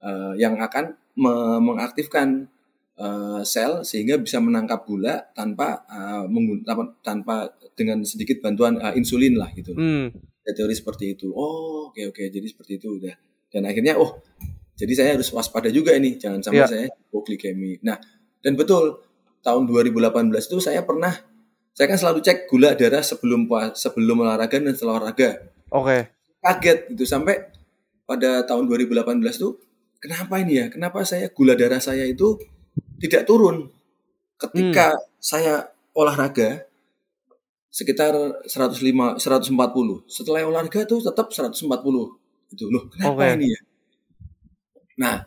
[0.00, 2.48] eh, yang akan me- mengaktifkan
[2.96, 5.84] eh, sel sehingga bisa menangkap gula tanpa
[6.28, 7.36] menggun- tanpa, tanpa
[7.76, 9.76] dengan sedikit bantuan eh, insulin lah gitu.
[9.76, 10.08] Hmm.
[10.50, 11.30] Teori seperti itu.
[11.30, 13.14] Oh oke oke jadi seperti itu udah.
[13.52, 14.18] Dan akhirnya oh
[14.80, 16.68] jadi saya harus waspada juga ini jangan sampai Ya.
[16.68, 17.84] saya hipoglikemik.
[17.84, 18.00] Nah
[18.40, 19.04] dan betul
[19.44, 21.12] tahun 2018 itu saya pernah
[21.76, 23.44] saya kan selalu cek gula darah sebelum
[23.76, 26.08] sebelum olahraga dan setelah olahraga Oke.
[26.40, 27.36] kaget gitu sampai
[28.04, 29.00] pada tahun 2018
[29.36, 29.60] tuh
[30.00, 32.36] kenapa ini ya kenapa saya gula darah saya itu
[33.00, 33.68] tidak turun
[34.36, 36.64] ketika saya olahraga
[37.70, 38.12] sekitar
[38.50, 41.70] 105 140 setelah olahraga tuh tetap 140
[42.50, 43.36] gitu loh kenapa Oke.
[43.38, 43.60] ini ya
[45.00, 45.24] nah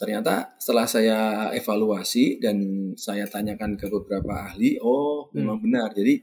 [0.00, 1.18] ternyata setelah saya
[1.52, 2.56] evaluasi dan
[2.96, 5.44] saya tanyakan ke beberapa ahli oh Hmm.
[5.44, 6.14] memang benar jadi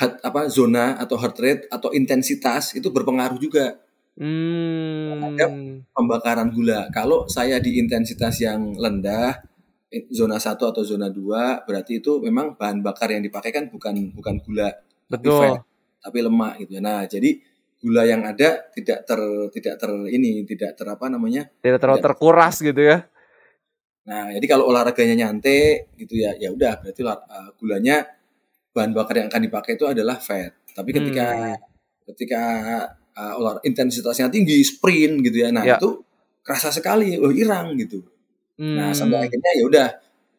[0.00, 3.76] heart- apa zona atau heart rate atau intensitas itu berpengaruh juga
[4.20, 5.86] Hmm.
[5.96, 6.90] pembakaran gula.
[6.92, 9.40] Kalau saya di intensitas yang rendah,
[9.88, 14.12] eh, zona 1 atau zona 2, berarti itu memang bahan bakar yang dipakai kan bukan
[14.12, 14.68] bukan gula,
[15.08, 15.38] tapi Betul.
[15.40, 15.54] fat,
[16.04, 16.82] tapi lemak gitu ya.
[16.84, 17.30] Nah, jadi
[17.80, 19.20] gula yang ada tidak ter
[19.56, 21.48] tidak ter ini, tidak ter apa namanya?
[21.64, 23.08] Tidak terlalu terkuras gitu ya.
[24.04, 27.96] Nah, jadi kalau olahraganya nyantai gitu ya, ya udah berarti eh, gulanya
[28.70, 30.52] bahan bakar yang akan dipakai itu adalah fat.
[30.76, 31.58] Tapi ketika Hmm.
[32.10, 32.42] ketika
[33.14, 35.76] uh, olah intensitasnya tinggi, sprint gitu ya, nah Ya.
[35.78, 36.02] itu
[36.42, 38.02] kerasa sekali, oh hilang gitu.
[38.58, 38.96] Nah, Hmm.
[38.96, 39.88] sampai akhirnya ya udah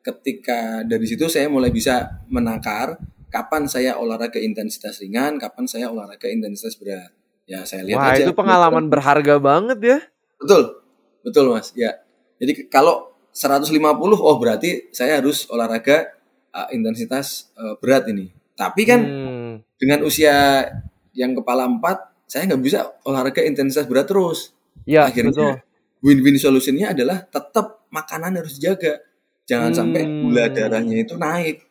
[0.01, 2.97] ketika dari situ saya mulai bisa menakar
[3.31, 7.11] kapan saya olahraga intensitas ringan, kapan saya olahraga intensitas berat.
[7.51, 8.23] Ya, saya lihat Wah, aja.
[8.23, 9.97] itu pengalaman berharga banget ya.
[10.39, 10.79] Betul.
[11.19, 11.75] Betul, Mas.
[11.75, 11.99] Ya.
[12.39, 13.75] Jadi kalau 150
[14.15, 16.15] oh berarti saya harus olahraga
[16.49, 18.31] uh, intensitas uh, berat ini.
[18.55, 19.53] Tapi kan Hmm.
[19.75, 20.63] dengan usia
[21.11, 24.55] yang kepala empat, saya nggak bisa olahraga intensitas berat terus.
[24.87, 25.59] Ya, Akhirnya betul.
[25.99, 29.03] win-win solutionnya adalah tetap makanan harus dijaga.
[29.43, 30.23] Jangan sampai Hmm.
[30.23, 31.67] gula darahnya itu naik.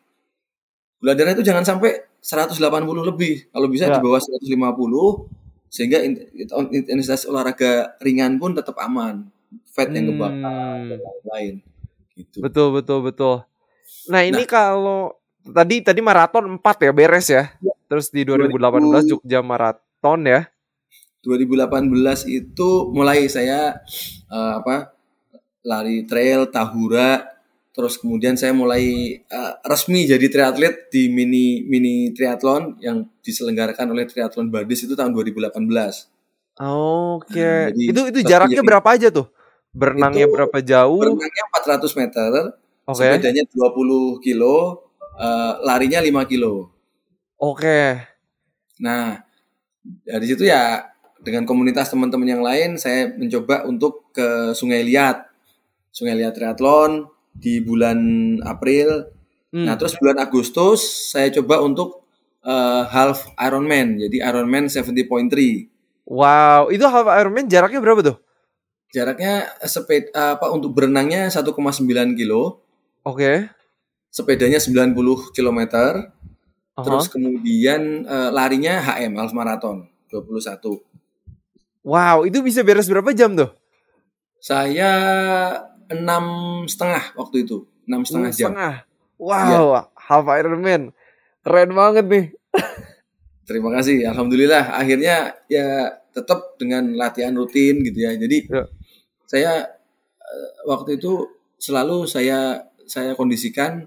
[1.01, 2.61] Gula darah itu jangan sampai 180
[3.01, 3.49] lebih.
[3.49, 3.97] Kalau bisa Ya.
[3.97, 5.25] di bawah 150
[5.71, 6.19] sehingga in-
[6.75, 9.31] intensitas olahraga ringan pun tetap aman.
[9.71, 10.35] Fat yang kebakar
[10.83, 10.87] Hmm.
[10.91, 11.53] dan lain-lain.
[12.11, 12.43] Gitu.
[12.43, 13.35] Betul, betul, betul.
[14.11, 14.49] Nah, ini Nah.
[14.51, 15.01] kalau
[15.41, 17.55] tadi tadi maraton 4 ya beres ya.
[17.87, 20.47] Terus di 2018 Jogja Maraton ya.
[21.23, 23.79] 2018 itu mulai saya
[24.27, 24.91] eh, apa
[25.61, 27.30] lari trail, tahura,
[27.71, 34.03] terus kemudian saya mulai uh, resmi jadi triatlet di mini mini triathlon yang diselenggarakan oleh
[34.09, 35.55] Triathlon Badis itu tahun 2018.
[36.59, 37.39] Oke.
[37.39, 39.27] Nah, jadi itu itu jaraknya menjadi- berapa aja tuh?
[39.71, 40.99] Berenangnya Itu berapa jauh?
[40.99, 42.31] Berenangnya 400 meter,
[42.91, 42.99] Oke.
[42.99, 44.83] sepedanya 20 kilo,
[45.15, 46.75] uh, larinya 5 kilo.
[47.39, 48.03] Oke.
[48.83, 49.23] Nah,
[50.03, 50.91] dari situ ya
[51.23, 55.23] dengan komunitas teman-teman yang lain saya mencoba untuk ke Sungai Liat.
[55.93, 57.99] Sungai Liat Triathlon di bulan
[58.43, 59.11] April.
[59.51, 59.67] Hmm.
[59.67, 62.03] Nah, terus bulan Agustus saya coba untuk
[62.43, 63.99] eh, half Ironman.
[63.99, 65.71] Jadi Ironman 70.3.
[66.07, 68.17] Wow, itu half Ironman jaraknya berapa tuh?
[68.91, 71.47] Jaraknya sepeda apa untuk berenangnya 1,9
[72.19, 72.59] kilo,
[73.07, 73.47] Oke.
[74.11, 74.91] sepedanya 90
[75.31, 76.83] km, Aha.
[76.83, 80.83] terus kemudian eh, larinya HM half marathon 21.
[81.87, 83.49] Wow, itu bisa beres berapa jam tuh?
[84.43, 84.91] Saya
[85.91, 86.25] enam
[86.65, 88.49] setengah waktu itu, enam setengah jam.
[88.51, 88.75] setengah.
[89.21, 90.95] Wow, half Ironman.
[91.45, 92.25] Keren banget nih.
[93.45, 94.73] Terima kasih, alhamdulillah.
[94.73, 98.15] Akhirnya ya tetap dengan latihan rutin gitu ya.
[98.15, 98.63] Jadi Ya.
[99.27, 99.51] saya
[100.21, 101.27] eh, waktu itu
[101.59, 103.85] selalu saya saya kondisikan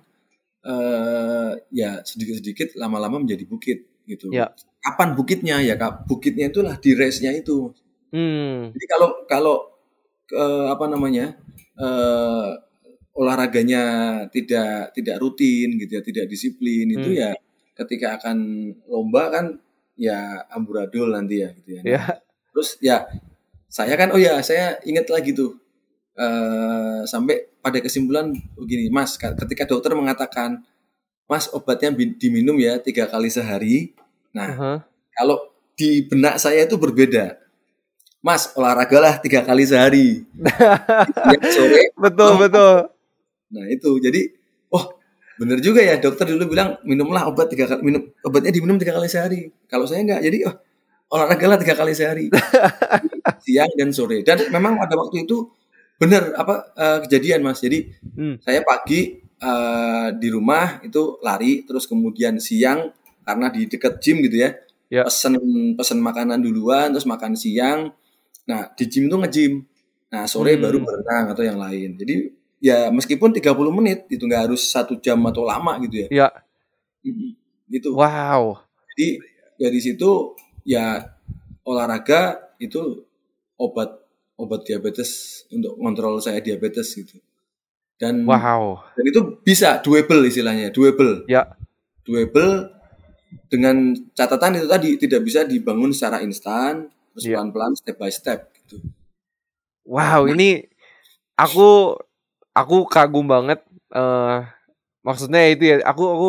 [0.64, 4.28] eh, ya sedikit-sedikit lama-lama menjadi bukit gitu.
[4.32, 4.52] Ya.
[4.84, 6.04] Kapan bukitnya ya kak?
[6.06, 7.72] Bukitnya itulah di race-nya itu.
[8.12, 8.70] Hmm.
[8.70, 9.56] Jadi kalau kalau
[10.30, 11.36] eh, apa namanya
[11.78, 12.48] eh,
[13.14, 13.82] olahraganya
[14.34, 17.20] tidak tidak rutin gitu ya, tidak disiplin itu Hmm.
[17.22, 17.30] ya
[17.74, 18.36] ketika akan
[18.90, 19.46] lomba kan
[19.98, 21.82] ya amburadul nanti ya gitu ya.
[21.86, 22.02] Ya.
[22.54, 22.96] Terus ya
[23.70, 25.58] saya kan oh ya saya ingat lagi tuh
[26.14, 30.62] eh sampai pada kesimpulan begini Mas ka- ketika dokter mengatakan
[31.26, 33.94] Mas obatnya diminum ya tiga kali sehari.
[34.34, 34.72] Nah Aha.
[35.14, 35.38] kalau
[35.74, 37.38] di benak saya itu berbeda.
[38.24, 40.24] Mas olahragalah tiga kali sehari.
[41.36, 41.82] Yang sore.
[41.94, 42.38] Betul, Oh.
[42.40, 42.74] betul.
[43.52, 44.32] Nah itu jadi
[44.72, 44.96] oh
[45.36, 49.06] bener juga ya dokter dulu bilang minumlah obat tiga kali minum obatnya diminum tiga kali
[49.06, 49.52] sehari.
[49.68, 50.54] Kalau saya enggak jadi oh
[51.12, 52.26] olahragalah tiga kali sehari
[53.44, 54.24] siang dan sore.
[54.24, 55.52] Dan memang pada waktu itu
[55.94, 57.60] bener apa eh, kejadian mas.
[57.60, 58.40] Jadi Hmm.
[58.40, 62.88] saya pagi eh, di rumah itu lari terus kemudian siang
[63.20, 64.56] karena di dekat gym gitu ya
[64.92, 65.00] Ya.
[65.02, 65.34] pesen
[65.74, 67.90] pesen makanan duluan terus makan siang
[68.44, 69.64] nah di gym tuh nge-gym
[70.08, 70.62] nah sore Hmm.
[70.62, 72.14] baru berenang atau yang lain jadi
[72.60, 76.28] ya meskipun 30 menit itu nggak harus satu jam atau lama gitu ya Ya.
[77.02, 77.34] Mm-mm.
[77.68, 78.60] gitu Wow.
[78.94, 79.08] jadi
[79.56, 80.32] dari situ
[80.62, 81.08] ya
[81.62, 83.04] olahraga itu
[83.56, 83.90] obat
[84.34, 87.20] obat diabetes untuk kontrol saya diabetes gitu
[87.96, 88.82] dan Wow.
[88.92, 91.54] dan itu bisa doable istilahnya doable Ya.
[92.02, 92.70] doable
[93.48, 93.76] dengan
[94.12, 97.38] catatan itu tadi tidak bisa dibangun secara instan terus Iya.
[97.38, 98.76] pelan-pelan step by step gitu
[99.84, 100.64] Wow, ini
[101.36, 101.96] aku
[102.56, 103.60] aku kagum banget.
[103.94, 104.38] eh
[105.06, 106.28] maksudnya itu ya, aku aku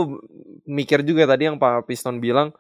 [0.69, 2.53] mikir juga tadi yang Pak Piston bilang,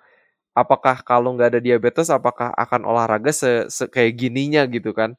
[0.55, 5.15] apakah kalau nggak ada diabetes, apakah akan olahraga se, se- kayak gininya gitu kan?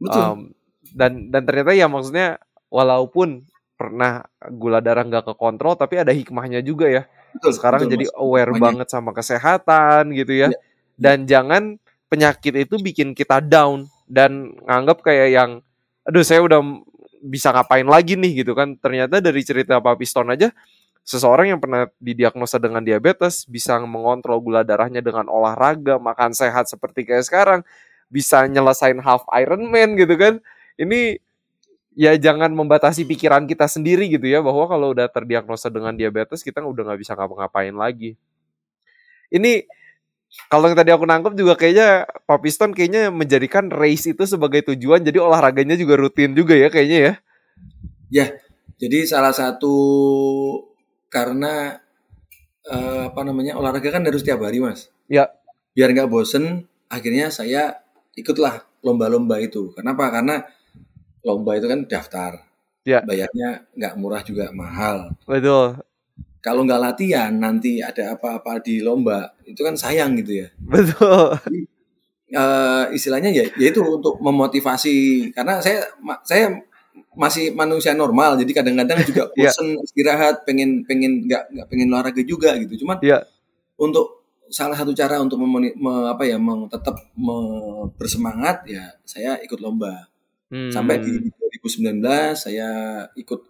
[0.00, 0.52] betul Um,
[0.94, 2.40] dan dan ternyata ya maksudnya
[2.72, 3.44] walaupun
[3.78, 7.02] pernah gula darah nggak kekontrol, tapi ada hikmahnya juga ya.
[7.34, 8.14] betul Sekarang betul, jadi Mas.
[8.16, 10.48] aware banget sama kesehatan gitu ya.
[10.50, 10.58] Iya.
[11.00, 11.62] Dan jangan
[12.10, 15.50] penyakit itu bikin kita down dan nganggap kayak yang
[16.02, 16.58] aduh saya udah
[17.22, 18.74] bisa ngapain lagi nih gitu kan.
[18.76, 20.50] Ternyata dari cerita Pak Piston aja
[21.06, 27.08] seseorang yang pernah didiagnosa dengan diabetes bisa mengontrol gula darahnya dengan olahraga, makan sehat seperti
[27.08, 27.60] kayak sekarang,
[28.12, 30.34] bisa nyelesain half Ironman gitu kan.
[30.76, 31.20] Ini
[31.94, 36.62] ya jangan membatasi pikiran kita sendiri gitu ya bahwa kalau udah terdiagnosa dengan diabetes kita
[36.62, 38.16] udah nggak bisa ngapa-ngapain lagi.
[39.30, 39.62] Ini
[40.50, 45.02] kalau yang tadi aku nangkep juga kayaknya Pak Piston kayaknya menjadikan race itu sebagai tujuan
[45.02, 47.18] jadi olahraganya juga rutin juga ya kayaknya
[48.10, 48.26] ya.
[48.78, 49.74] jadi salah satu
[51.10, 51.82] karena
[52.70, 55.26] eh, apa namanya olahraga kan harus tiap hari mas Ya.
[55.74, 57.82] biar nggak bosen akhirnya saya
[58.14, 60.46] ikutlah lomba-lomba itu kenapa karena
[61.26, 62.32] lomba itu kan daftar
[62.86, 63.04] Ya.
[63.04, 65.82] bayarnya nggak murah juga mahal Betul.
[66.40, 71.36] Kalau nggak latihan nanti ada apa-apa di lomba itu kan sayang gitu ya Betul.
[72.30, 74.94] Eh, istilahnya ya yaitu untuk memotivasi
[75.30, 76.62] karena saya ma- saya
[77.10, 79.50] masih manusia normal jadi kadang-kadang juga Iya.
[79.50, 83.26] bosen istirahat pengen pengen nggak nggak pengen olahraga juga gitu cuman Iya.
[83.76, 89.34] untuk salah satu cara untuk memoni- me- apa ya meng- tetap me- bersemangat ya saya
[89.40, 90.06] ikut lomba
[90.50, 90.70] Hmm.
[90.70, 92.02] sampai di 2019
[92.36, 92.68] saya
[93.14, 93.40] ikut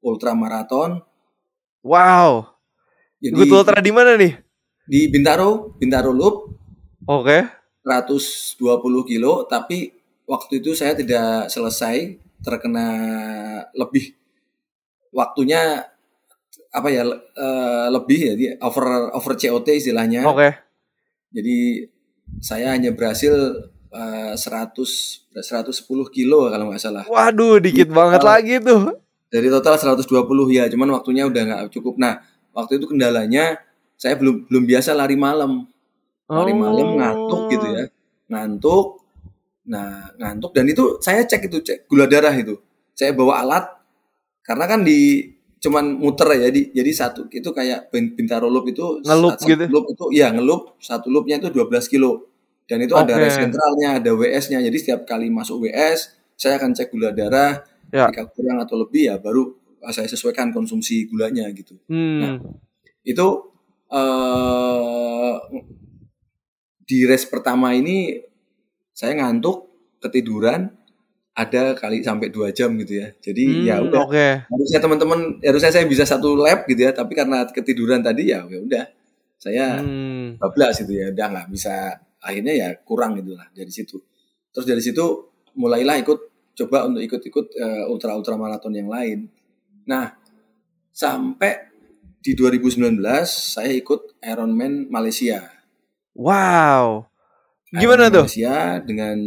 [0.00, 1.00] ultra maraton
[1.86, 2.50] Wow.
[3.22, 4.34] jadi Ikut ultra di mana nih?
[4.86, 6.36] di Bintaro Bintaro Loop
[7.06, 7.46] Oke.
[7.86, 8.58] 120
[9.06, 9.94] kilo tapi
[10.26, 12.86] waktu itu saya tidak selesai terkena
[13.74, 14.14] lebih
[15.14, 15.86] waktunya
[16.74, 20.26] apa ya uh, lebih ya di over over COT istilahnya.
[20.26, 20.38] Oke.
[20.38, 20.52] Okay.
[21.30, 21.58] Jadi
[22.42, 23.32] saya hanya berhasil
[23.94, 27.04] uh, 100 110 kilo kalau nggak salah.
[27.06, 28.82] Waduh, dikit Jadi, banget uh, lagi tuh.
[29.26, 30.06] Dari total 120
[30.54, 31.98] ya, cuman waktunya udah nggak cukup.
[31.98, 32.22] Nah,
[32.54, 33.58] waktu itu kendalanya
[33.98, 35.66] saya belum belum biasa lari malam.
[36.30, 36.58] Lari oh.
[36.58, 37.84] malam ngantuk gitu ya.
[38.30, 38.86] Ngantuk.
[39.66, 42.54] Nah, ngantuk dan itu saya cek itu cek gula darah itu.
[42.94, 43.66] Saya bawa alat
[44.46, 49.34] karena kan di cuman muter ya di, jadi satu itu kayak bintaro loop itu ngelup
[49.40, 52.28] gitu loop itu ya ngelup satu loopnya itu 12 kilo
[52.68, 53.08] dan itu okay.
[53.08, 57.64] ada res sentralnya ada WS-nya jadi setiap kali masuk WS saya akan cek gula darah
[57.96, 58.12] ya.
[58.12, 59.56] jika kurang atau lebih ya baru
[59.88, 62.20] saya sesuaikan konsumsi gulanya gitu hmm.
[62.20, 62.36] nah
[63.06, 63.26] itu
[63.88, 65.34] uh,
[66.86, 68.18] di res pertama ini
[68.92, 69.66] saya ngantuk
[70.02, 70.70] ketiduran
[71.36, 73.12] ada kali sampai dua jam gitu ya.
[73.20, 74.08] Jadi hmm, ya udah.
[74.08, 74.32] Okay.
[74.48, 76.96] Harusnya teman-teman, harusnya saya bisa satu lab gitu ya.
[76.96, 78.84] Tapi karena ketiduran tadi ya, ya udah.
[79.36, 80.40] Saya hmm.
[80.40, 81.12] bablas gitu ya.
[81.12, 82.00] Udah nggak bisa.
[82.24, 84.00] Akhirnya ya kurang gitu lah dari situ.
[84.48, 85.04] Terus dari situ
[85.60, 89.28] mulailah ikut coba untuk ikut-ikut uh, ultra ultra maraton yang lain.
[89.84, 90.16] Nah
[90.96, 91.68] sampai
[92.24, 92.98] di 2019
[93.28, 95.46] saya ikut Ironman Malaysia.
[96.16, 97.06] Wow.
[97.70, 98.24] Gimana tuh?
[98.24, 99.18] Malaysia dengan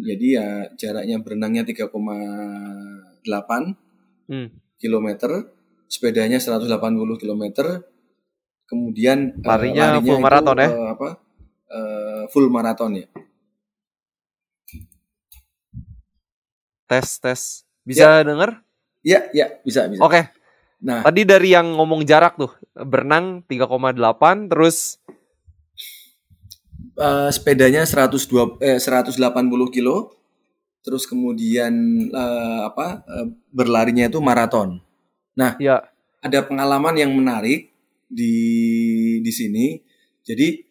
[0.00, 1.92] jadi ya jaraknya berenangnya 3,8
[4.32, 4.48] hmm.
[4.80, 5.30] kilometer,
[5.86, 6.72] sepedanya 180
[7.20, 7.84] kilometer,
[8.64, 10.68] kemudian eh, larinya, uh, larinya full maraton ya?
[10.72, 11.08] Uh, apa?
[11.68, 13.06] Uh, full maraton ya.
[16.88, 17.40] Tes tes.
[17.84, 18.24] Bisa ya.
[18.24, 18.64] denger?
[19.04, 20.00] Iya, ya, bisa bisa.
[20.00, 20.12] Oke.
[20.12, 20.24] Okay.
[20.78, 23.98] Nah, tadi dari yang ngomong jarak tuh, berenang 3,8
[24.46, 25.02] terus
[26.96, 29.18] uh, sepedanya 102 eh 180
[29.74, 30.14] kilo.
[30.80, 31.74] Terus kemudian
[32.14, 33.02] uh, apa?
[33.04, 34.80] Uh, berlarinya itu maraton.
[35.34, 35.82] Nah, ya.
[36.22, 37.74] ada pengalaman yang menarik
[38.08, 38.34] di
[39.20, 39.82] di sini.
[40.22, 40.64] Jadi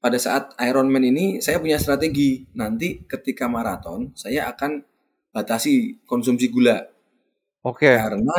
[0.00, 2.48] pada saat Ironman ini saya punya strategi.
[2.56, 4.89] Nanti ketika maraton saya akan
[5.30, 6.78] batasi konsumsi gula.
[7.66, 7.86] Oke.
[7.86, 7.96] Okay.
[7.96, 8.38] Karena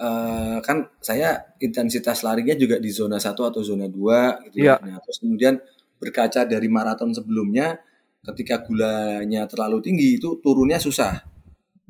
[0.00, 4.76] uh, kan saya intensitas larinya juga di zona 1 atau zona 2 gitu ya.
[4.80, 5.60] Nah, terus kemudian
[6.02, 7.78] berkaca dari maraton sebelumnya
[8.22, 11.22] ketika gulanya terlalu tinggi itu turunnya susah.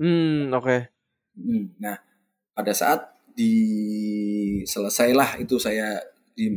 [0.01, 0.65] Hmm, oke.
[0.65, 0.81] Okay.
[1.37, 1.97] Hmm, nah,
[2.53, 3.55] pada saat di
[4.69, 6.01] selesailah itu saya
[6.33, 6.49] di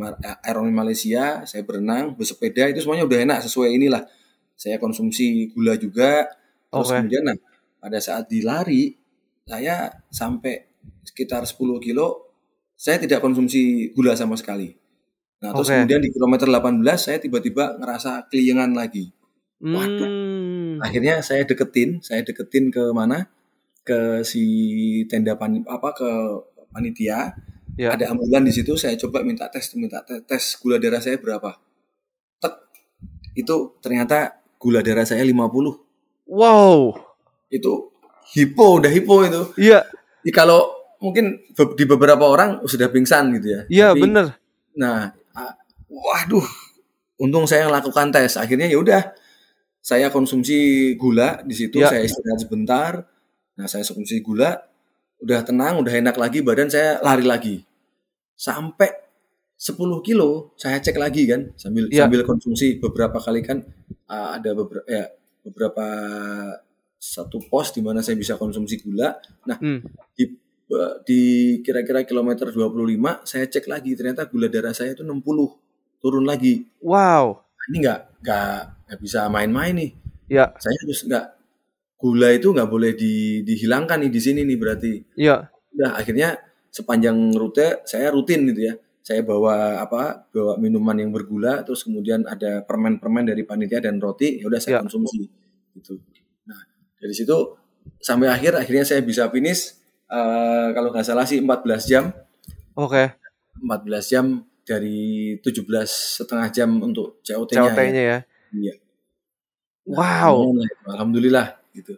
[0.48, 4.04] Ironman Malaysia, saya berenang, bersepeda itu semuanya udah enak sesuai inilah.
[4.56, 6.32] Saya konsumsi gula juga.
[6.72, 7.00] Terus okay.
[7.04, 7.38] kemudian nah,
[7.86, 8.98] pada saat dilari
[9.46, 10.74] saya sampai
[11.06, 12.34] sekitar 10 kilo
[12.74, 14.74] saya tidak konsumsi gula sama sekali.
[15.46, 15.86] Nah, terus okay.
[15.86, 19.14] kemudian di kilometer 18 saya tiba-tiba ngerasa keliengan lagi.
[19.62, 20.10] Waduh.
[20.10, 20.82] Hmm.
[20.82, 23.30] Akhirnya saya deketin, saya deketin ke mana?
[23.86, 24.44] Ke si
[25.06, 26.10] tenda pan apa ke
[26.74, 27.38] panitia.
[27.78, 27.94] Ya.
[27.94, 31.54] Ada ambulan di situ, saya coba minta tes, minta tes, tes gula darah saya berapa.
[32.42, 32.56] Tek.
[33.38, 35.38] Itu ternyata gula darah saya 50.
[36.26, 37.05] Wow.
[37.56, 37.96] Itu
[38.36, 39.42] hipo, udah hipo itu.
[39.56, 39.88] Iya.
[40.36, 41.40] Kalau mungkin
[41.78, 43.62] di beberapa orang sudah pingsan gitu ya.
[43.72, 44.36] Iya, bener.
[44.76, 45.16] Nah,
[45.88, 46.44] waduh,
[47.22, 48.36] untung saya lakukan tes.
[48.36, 49.02] Akhirnya ya udah,
[49.80, 51.94] saya konsumsi gula di situ, ya.
[51.94, 52.92] saya istirahat sebentar.
[53.56, 54.60] Nah, saya konsumsi gula,
[55.24, 57.56] udah tenang, udah enak lagi, badan saya lari lagi.
[58.36, 59.06] Sampai
[59.56, 62.04] 10 kilo saya cek lagi kan sambil ya.
[62.04, 63.64] sambil konsumsi beberapa kali kan
[64.12, 65.08] uh, ada beberapa ya
[65.48, 65.86] beberapa
[67.06, 69.14] satu pos di mana saya bisa konsumsi gula.
[69.46, 69.80] Nah, hmm.
[70.18, 70.26] di
[71.06, 71.22] di
[71.62, 75.22] kira-kira kilometer 25 saya cek lagi ternyata gula darah saya itu 60
[76.02, 76.66] turun lagi.
[76.82, 77.46] Wow.
[77.70, 78.58] Ini nggak nggak
[78.90, 79.92] nggak bisa main-main nih.
[80.26, 80.50] Ya.
[80.58, 81.26] Saya harus nggak
[82.02, 84.94] gula itu nggak boleh di, dihilangkan nih di sini nih berarti.
[85.22, 85.50] Iya.
[85.78, 86.42] Nah akhirnya
[86.74, 88.76] sepanjang rute saya rutin gitu ya.
[89.06, 90.26] Saya bawa apa?
[90.34, 94.42] Bawa minuman yang bergula, terus kemudian ada permen-permen dari panitia dan roti.
[94.42, 94.80] Ya udah saya ya.
[94.82, 95.30] konsumsi
[95.78, 96.02] gitu.
[97.00, 97.38] Dari situ
[98.02, 99.78] sampai akhir akhirnya saya bisa finish
[100.10, 102.04] uh, kalau nggak salah sih 14 jam.
[102.76, 103.14] Oke.
[103.14, 103.62] Okay.
[103.62, 104.26] 14 jam
[104.66, 107.62] dari 17 setengah jam untuk COT-nya.
[107.62, 108.20] COT-nya ya.
[108.52, 108.74] Iya.
[109.86, 110.52] Nah, wow.
[110.90, 111.94] Alhamdulillah gitu.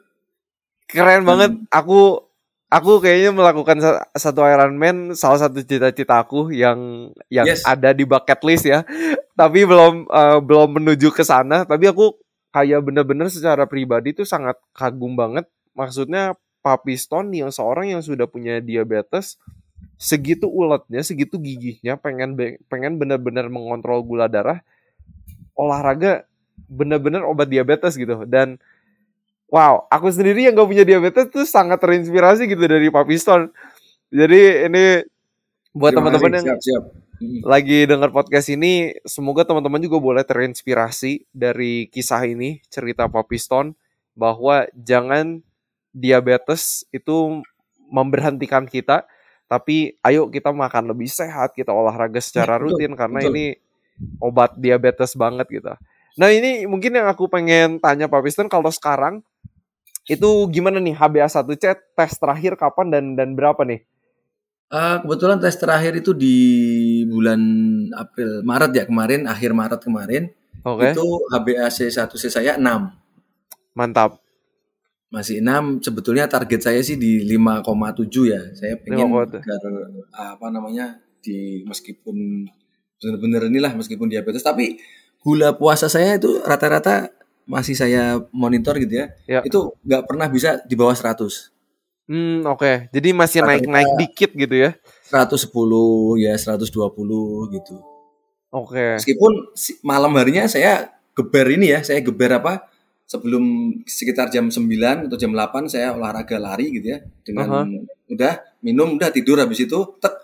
[0.87, 1.29] Keren hmm.
[1.29, 1.51] banget.
[1.71, 2.27] Aku
[2.67, 3.79] aku kayaknya melakukan
[4.11, 7.63] satu Ironman salah satu cita-cita aku yang yang yes.
[7.63, 8.83] ada di bucket list ya.
[9.39, 12.11] Tapi belum uh, belum menuju ke sana, tapi aku
[12.57, 15.45] kayak bener-bener secara pribadi tuh sangat kagum banget.
[15.77, 16.33] Maksudnya
[16.65, 19.37] Papi Stone yang seorang yang sudah punya diabetes
[19.97, 22.33] segitu uletnya, segitu gigihnya, pengen
[22.65, 24.65] pengen benar-benar mengontrol gula darah,
[25.53, 26.25] olahraga
[26.65, 28.25] benar-benar obat diabetes gitu.
[28.25, 28.57] Dan
[29.53, 33.53] wow, aku sendiri yang gak punya diabetes tuh sangat terinspirasi gitu dari Pak Piston.
[34.09, 34.85] Jadi ini
[35.77, 36.83] buat teman-teman yang siap, siap.
[37.17, 37.41] Hmm.
[37.41, 43.73] lagi dengar podcast ini, semoga teman-teman juga boleh terinspirasi dari kisah ini, cerita Pak Piston
[44.13, 45.41] bahwa jangan
[45.89, 47.41] diabetes itu
[47.89, 49.09] memberhentikan kita,
[49.49, 53.33] tapi ayo kita makan lebih sehat, kita olahraga secara Betul, rutin karena betul.
[53.33, 53.45] ini
[54.21, 55.73] obat diabetes banget gitu.
[56.21, 59.25] Nah ini mungkin yang aku pengen tanya Pak Piston kalau sekarang
[60.05, 61.65] itu gimana nih HbA1c
[61.97, 63.81] tes terakhir kapan dan dan berapa nih?
[64.67, 66.35] Eh, kebetulan tes terakhir itu di
[67.07, 67.39] bulan
[67.95, 70.27] April, Maret ya kemarin, akhir Maret kemarin.
[70.67, 72.91] Oke, Itu HbA1c saya 6.
[73.71, 74.19] mantap.
[75.07, 75.79] Masih 6.
[75.79, 78.41] Sebetulnya target saya sih di 5,7 ya.
[78.51, 79.39] Saya pengen 5,7.
[79.39, 79.73] agar
[80.11, 82.43] apa namanya di meskipun
[82.99, 84.81] benar-benar inilah meskipun diabetes tapi
[85.21, 87.13] gula puasa saya itu rata-rata
[87.47, 89.15] masih saya monitor gitu ya.
[89.31, 89.39] Ya.
[89.47, 91.55] Itu nggak pernah bisa di bawah 100.
[92.07, 92.87] Hmm, oke.
[92.89, 94.71] Jadi masih naik-naik dikit gitu ya.
[95.05, 95.51] 110
[96.17, 96.71] ya 120
[97.51, 97.75] gitu.
[98.49, 98.95] Oke.
[98.95, 102.63] Meskipun si- malam harinya saya geber ini ya, saya geber apa?
[103.03, 103.43] Sebelum
[103.83, 106.99] sekitar jam 9 atau jam 8 saya olahraga lari gitu ya.
[107.21, 107.47] Dengan
[108.07, 110.15] udah minum, udah tidur habis itu tek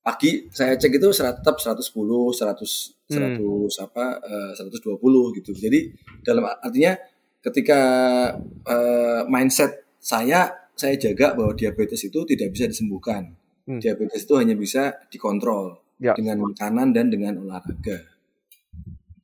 [0.00, 1.80] pagi saya cek itu serat- tetap 110,
[2.30, 3.38] 100 Hmm.
[3.38, 4.98] 100 apa eh, 120
[5.32, 5.54] gitu.
[5.54, 6.98] Jadi dalam artinya
[7.40, 7.80] ketika
[8.64, 13.34] eh, mindset saya saya jaga bahwa diabetes itu tidak bisa disembuhkan.
[13.64, 13.80] Hmm.
[13.80, 16.12] Diabetes itu hanya bisa dikontrol Ya.
[16.18, 18.02] dengan makanan dan dengan olahraga.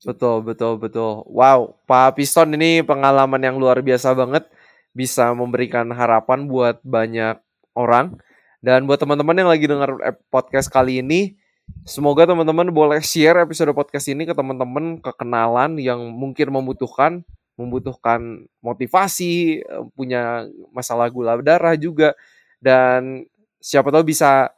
[0.00, 1.28] Betul, betul, betul.
[1.28, 4.48] Wow, Pak Piston ini pengalaman yang luar biasa banget.
[4.96, 7.36] Bisa memberikan harapan buat banyak
[7.76, 8.16] orang.
[8.64, 11.36] Dan buat teman-teman yang lagi dengar podcast kali ini,
[11.84, 17.24] semoga teman-teman boleh share episode podcast ini ke teman-teman, ke kenalan yang mungkin membutuhkan,
[17.60, 22.16] membutuhkan motivasi, eh, punya masalah gula darah juga.
[22.56, 23.28] Dan
[23.60, 24.48] siapa tahu bisa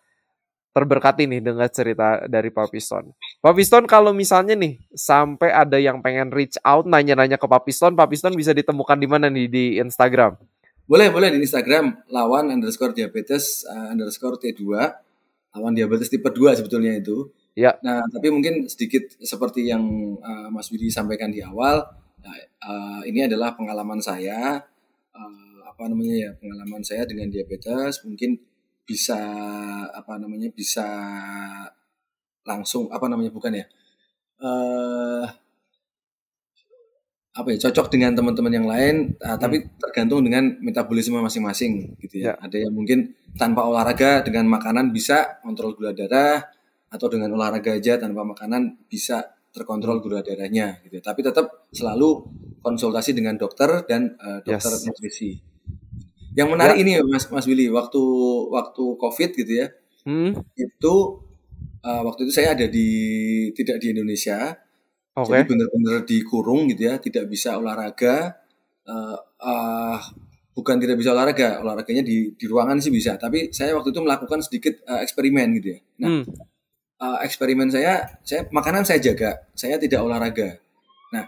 [0.72, 3.12] terberkati nih dengan cerita dari Pak Piston.
[3.44, 7.92] Pak Piston kalau misalnya nih sampai ada yang pengen reach out nanya-nanya ke Pak Piston,
[7.92, 10.40] Pak Piston bisa ditemukan di mana nih di Instagram?
[10.88, 14.64] Boleh, boleh di Instagram lawan underscore diabetes uh, underscore T2
[15.52, 17.28] lawan diabetes tipe 2 sebetulnya itu.
[17.52, 17.76] Ya.
[17.84, 19.84] Nah, tapi mungkin sedikit seperti yang
[20.24, 21.84] uh, Mas Widi sampaikan di awal,
[22.22, 24.62] nah, uh, ini adalah pengalaman saya,
[25.12, 28.38] uh, apa namanya ya, pengalaman saya dengan diabetes mungkin
[28.82, 29.18] bisa
[29.90, 30.86] apa namanya bisa
[32.42, 33.66] langsung apa namanya bukan ya,
[34.42, 35.26] eh
[37.32, 42.36] apa ya cocok dengan teman-teman yang lain, uh, tapi tergantung dengan metabolisme masing-masing gitu ya.
[42.36, 42.44] Ya.
[42.44, 46.44] Ada yang mungkin tanpa olahraga dengan makanan bisa kontrol gula darah,
[46.92, 50.98] atau dengan olahraga aja tanpa makanan bisa terkontrol gula darahnya gitu.
[51.04, 52.08] Tapi tetap selalu
[52.64, 54.84] konsultasi dengan dokter dan uh, dokter Yes.
[54.86, 55.30] nutrisi.
[56.32, 58.00] Yang menarik ini Mas Mas Willy waktu
[58.48, 59.66] waktu Covid gitu ya.
[60.04, 60.94] Hmm, Itu
[61.84, 62.88] uh, waktu itu saya ada di
[63.56, 64.56] tidak di Indonesia.
[65.14, 65.28] oke.
[65.28, 68.38] Jadi benar-benar dikurung gitu ya, tidak bisa olahraga.
[68.88, 69.98] eh eh,
[70.56, 73.14] bukan tidak bisa olahraga, olahraganya di di ruangan sih bisa.
[73.20, 75.80] Tapi saya waktu itu melakukan sedikit eh, eksperimen gitu ya.
[76.04, 76.22] Nah, Hmm,
[77.02, 80.62] eh, eksperimen saya, saya makanan saya jaga, saya tidak olahraga.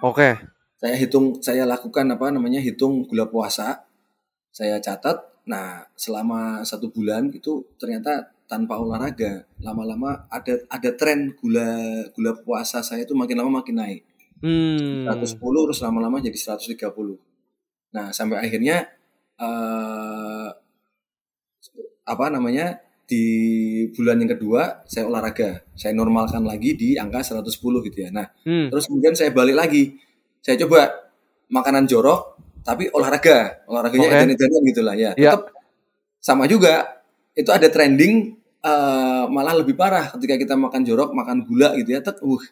[0.01, 0.31] oke.
[0.79, 3.85] Saya hitung, saya lakukan apa namanya hitung gula puasa,
[4.55, 5.19] saya catat.
[5.45, 12.81] Nah, selama satu bulan itu ternyata tanpa olahraga, lama-lama ada ada tren gula gula puasa
[12.81, 14.03] saya itu makin lama makin naik.
[14.45, 17.17] Hmm, 110 terus lama-lama jadi 130.
[17.97, 18.89] Nah, sampai akhirnya
[19.41, 20.49] eh
[22.05, 22.77] apa namanya?
[23.05, 23.25] Di
[23.93, 25.65] bulan yang kedua saya olahraga.
[25.77, 28.09] Saya normalkan lagi di angka 110 gitu ya.
[28.11, 29.97] Nah, hmm, terus kemudian saya balik lagi.
[30.45, 30.93] Saya coba
[31.53, 33.65] makanan jorok tapi olahraga.
[33.69, 34.17] Olahraganya Oke.
[34.17, 35.11] edan-edanan gitu lah ya.
[35.15, 35.37] Ya.
[35.37, 35.53] Tetap
[36.19, 37.05] sama juga.
[37.35, 42.01] Itu ada trending eh, malah lebih parah ketika kita makan jorok, makan gula gitu ya.
[42.01, 42.43] Tet, uh,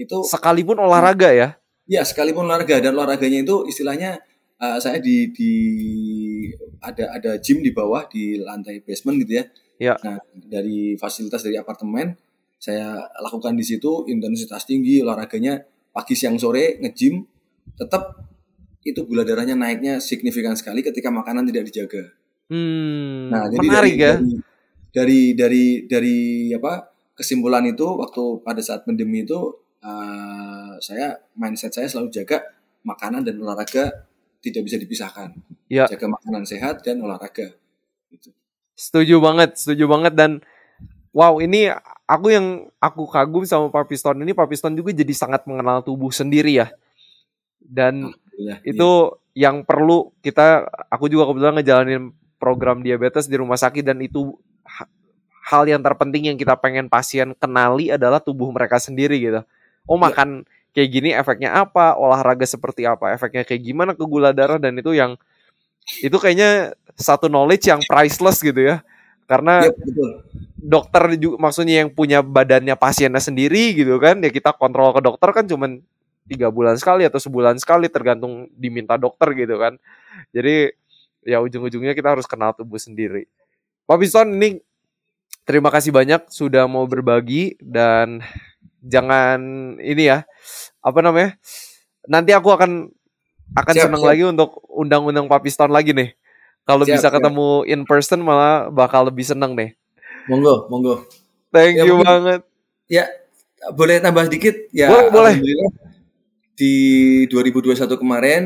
[0.00, 1.48] itu sekalipun olahraga ya.
[1.90, 4.22] Ya, sekalipun olahraga dan olahraganya itu istilahnya
[4.62, 5.52] uh, saya di di
[6.80, 9.44] ada ada gym di bawah di lantai basement gitu ya.
[9.80, 9.96] Ya.
[10.04, 12.12] Nah, dari fasilitas dari apartemen
[12.60, 15.64] saya lakukan di situ intensitas tinggi olahraganya
[15.96, 17.24] pagi siang sore nge-gym
[17.80, 18.28] tetap
[18.84, 22.04] itu gula darahnya naiknya signifikan sekali ketika makanan tidak dijaga.
[22.52, 24.14] Hmm, Nah, jadi menarik dari, ya.
[24.20, 24.40] dari
[24.92, 26.16] dari dari dari
[26.52, 29.40] apa kesimpulan itu waktu pada saat pandemi itu
[29.80, 32.44] eh, saya mindset saya selalu jaga
[32.84, 34.08] makanan dan olahraga
[34.40, 35.36] tidak bisa dipisahkan.
[35.68, 35.84] Ya.
[35.88, 37.52] Jaga makanan sehat dan olahraga.
[38.08, 38.32] Gitu.
[38.80, 40.40] Setuju banget, setuju banget dan
[41.12, 41.68] wow ini
[42.08, 42.46] aku yang
[42.80, 46.72] aku kagum sama Pak Piston ini Pak Piston juga jadi sangat mengenal tubuh sendiri ya.
[47.60, 48.58] Dan Alhamdulillah.
[48.64, 48.90] itu
[49.36, 52.02] yang perlu kita aku juga kebetulan ngejalanin
[52.40, 54.32] program diabetes di rumah sakit dan itu
[55.44, 59.44] hal yang terpenting yang kita pengen pasien kenali adalah tubuh mereka sendiri gitu.
[59.84, 60.08] Oh ya.
[60.08, 64.72] makan kayak gini efeknya apa, olahraga seperti apa, efeknya kayak gimana ke gula darah dan
[64.78, 65.20] itu yang
[66.02, 68.84] itu kayaknya satu knowledge yang priceless gitu ya.
[69.30, 70.10] Karena ya, betul.
[70.58, 75.30] dokter juga maksudnya yang punya badannya pasiennya sendiri gitu kan, ya kita kontrol ke dokter
[75.30, 75.78] kan cuman
[76.26, 79.78] tiga bulan sekali atau sebulan sekali tergantung diminta dokter gitu kan.
[80.34, 80.74] Jadi
[81.26, 83.30] ya ujung-ujungnya kita harus kenal tubuh sendiri.
[83.86, 84.58] Pak Piston ini
[85.46, 88.22] terima kasih banyak sudah mau berbagi dan
[88.80, 89.40] jangan
[89.82, 90.24] ini ya
[90.80, 91.36] apa namanya
[92.08, 92.88] nanti aku akan
[93.56, 94.10] akan siap, senang siap.
[94.10, 96.14] lagi untuk undang-undang Papiston lagi nih
[96.64, 97.18] kalau bisa siap.
[97.18, 99.74] ketemu in person malah bakal lebih seneng nih
[100.30, 101.06] monggo monggo
[101.50, 102.40] thank ya, you mungkin, banget
[102.86, 103.04] ya
[103.74, 105.34] boleh tambah sedikit ya boleh, boleh.
[106.54, 106.74] di
[107.28, 108.42] 2021 kemarin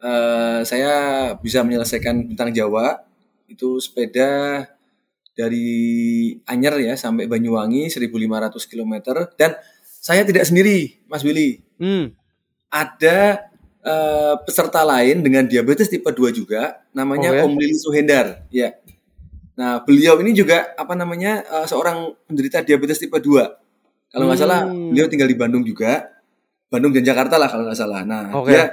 [0.00, 0.92] uh, saya
[1.40, 3.02] bisa menyelesaikan bintang Jawa
[3.46, 4.64] itu sepeda
[5.36, 8.94] dari Anyer ya sampai Banyuwangi 1500 km
[9.36, 11.60] dan saya tidak sendiri Mas Willy.
[11.76, 12.16] Hmm.
[12.72, 13.44] Ada
[13.86, 17.42] uh, peserta lain dengan diabetes tipe 2 juga namanya oh, ya?
[17.46, 18.74] Om Lili Suhendar ya.
[19.56, 24.12] Nah, beliau ini juga apa namanya uh, seorang penderita diabetes tipe 2.
[24.12, 24.44] Kalau nggak hmm.
[24.44, 26.12] salah beliau tinggal di Bandung juga.
[26.66, 28.02] Bandung dan Jakarta lah kalau nggak salah.
[28.02, 28.50] Nah, okay.
[28.52, 28.64] dia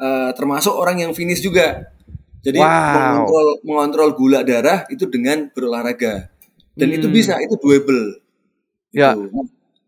[0.00, 1.92] uh, termasuk orang yang finish juga
[2.42, 2.66] jadi wow.
[2.66, 6.26] mengontrol mengontrol gula darah itu dengan berolahraga.
[6.74, 6.96] Dan hmm.
[6.98, 8.18] itu bisa, itu doable.
[8.90, 9.14] Ya.
[9.14, 9.30] Gitu.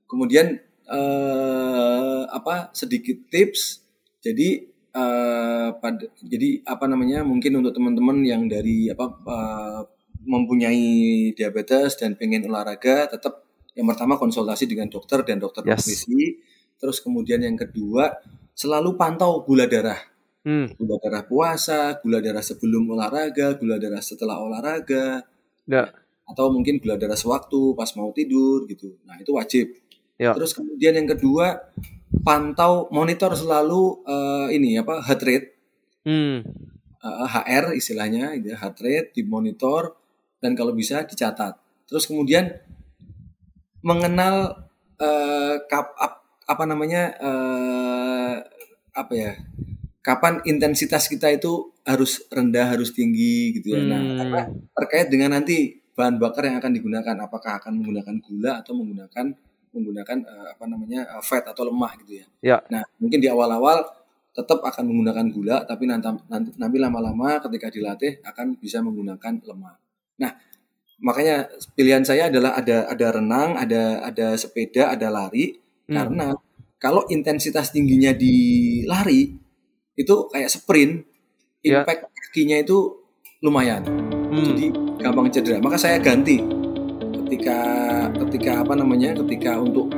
[0.07, 3.83] Kemudian uh, apa sedikit tips.
[4.23, 7.27] Jadi uh, pada jadi apa namanya?
[7.27, 9.83] Mungkin untuk teman-teman yang dari apa uh,
[10.25, 15.85] mempunyai diabetes dan pengen olahraga tetap yang pertama konsultasi dengan dokter dan dokter yes.
[15.85, 16.41] nutrisi.
[16.79, 18.15] Terus kemudian yang kedua
[18.55, 20.15] selalu pantau gula darah
[20.45, 20.69] Hmm.
[20.77, 25.25] Gula darah puasa, gula darah sebelum olahraga, gula darah setelah olahraga.
[25.65, 25.89] Ya.
[26.29, 29.01] Atau mungkin gula darah sewaktu pas mau tidur gitu.
[29.09, 29.73] Nah, itu wajib.
[30.21, 30.37] Ya.
[30.37, 31.73] Terus kemudian yang kedua,
[32.23, 35.49] pantau monitor selalu uh, ini apa heart rate.
[36.05, 36.45] Hmm.
[37.05, 39.97] Uh, eh, HR istilahnya, gitu, ya, heart rate dimonitor
[40.41, 41.57] dan kalau bisa dicatat.
[41.89, 42.53] Terus kemudian
[43.85, 44.69] mengenal
[45.01, 48.37] uh, kap, ap, apa namanya uh,
[48.95, 49.33] apa ya
[50.05, 53.81] kapan intensitas kita itu harus rendah harus tinggi gitu ya.
[53.85, 54.05] Nah, hmm.
[54.05, 54.43] Nah, karena
[54.77, 59.27] terkait dengan nanti bahan bakar yang akan digunakan, apakah akan menggunakan gula atau menggunakan
[59.75, 62.27] menggunakan uh, apa namanya uh, fat atau lemah gitu ya.
[62.41, 62.57] ya.
[62.71, 63.83] Nah, mungkin di awal-awal
[64.35, 69.77] tetap akan menggunakan gula, tapi nanti nanti, nanti lama-lama ketika dilatih akan bisa menggunakan lemak.
[70.19, 70.31] Nah,
[71.03, 75.59] makanya pilihan saya adalah ada ada renang, ada ada sepeda, ada lari
[75.91, 75.95] hmm.
[75.95, 76.27] karena
[76.81, 78.35] kalau intensitas tingginya di
[78.85, 79.33] lari
[79.95, 81.07] itu kayak sprint
[81.63, 81.81] ya.
[81.81, 82.21] impact yeah.
[82.29, 82.79] kakinya itu
[83.41, 83.83] lumayan
[84.33, 84.47] hmm.
[84.53, 84.67] jadi
[85.01, 86.64] gampang cedera maka saya ganti
[87.35, 87.59] ketika
[88.15, 89.91] ketika apa namanya ketika untuk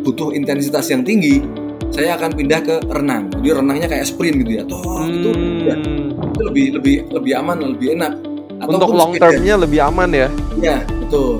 [0.00, 1.44] butuh intensitas yang tinggi
[1.92, 3.28] saya akan pindah ke renang.
[3.36, 4.64] Jadi renangnya kayak sprint gitu ya.
[4.64, 5.12] Toh hmm.
[5.12, 5.30] itu
[5.68, 5.76] ya,
[6.32, 8.12] itu lebih lebih lebih aman lebih enak.
[8.64, 10.28] Atau untuk long termnya lebih aman ya?
[10.56, 11.36] Ya betul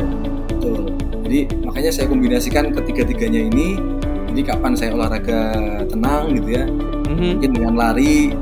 [0.52, 0.92] betul.
[1.24, 3.80] Jadi makanya saya kombinasikan ketiga-tiganya ini.
[4.28, 5.40] Jadi kapan saya olahraga
[5.88, 6.64] tenang gitu ya.
[7.12, 7.28] Mm-hmm.
[7.36, 8.32] mungkin dengan lari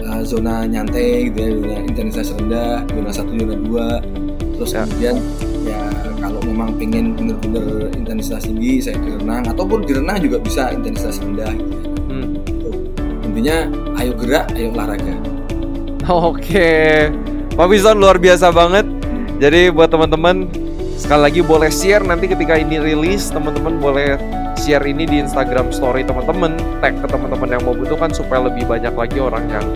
[0.00, 3.88] uh, zona nyantai gitu ya zona intensitas rendah zona satu zona dua.
[4.60, 4.84] Terus yeah.
[4.84, 5.51] kemudian ya kalau
[6.46, 12.26] memang pengen bener-bener intensitas tinggi saya direnang ataupun direnang juga bisa intensitas rendah gitu hmm.
[13.30, 13.56] intinya
[14.02, 15.14] ayo gerak ayo olahraga
[16.10, 17.08] oke okay.
[17.52, 18.86] Pak Bison luar biasa banget
[19.42, 20.48] jadi buat teman-teman
[20.96, 24.16] sekali lagi boleh share nanti ketika ini rilis teman-teman boleh
[24.62, 28.94] share ini di Instagram story teman-teman, tag ke teman-teman yang mau butuhkan supaya lebih banyak
[28.94, 29.66] lagi orang yang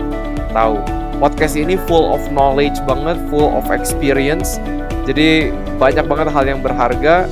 [0.55, 0.79] tahu.
[1.19, 4.63] Podcast ini full of knowledge banget, full of experience.
[5.07, 7.31] Jadi banyak banget hal yang berharga.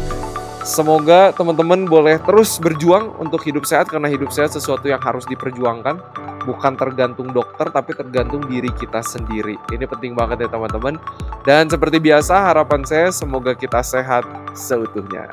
[0.65, 6.01] Semoga teman-teman boleh terus berjuang untuk hidup sehat karena hidup sehat sesuatu yang harus diperjuangkan,
[6.41, 9.61] bukan tergantung dokter tapi tergantung diri kita sendiri.
[9.69, 10.97] Ini penting banget ya teman-teman.
[11.45, 14.25] Dan seperti biasa harapan saya semoga kita sehat
[14.57, 15.29] seutuhnya.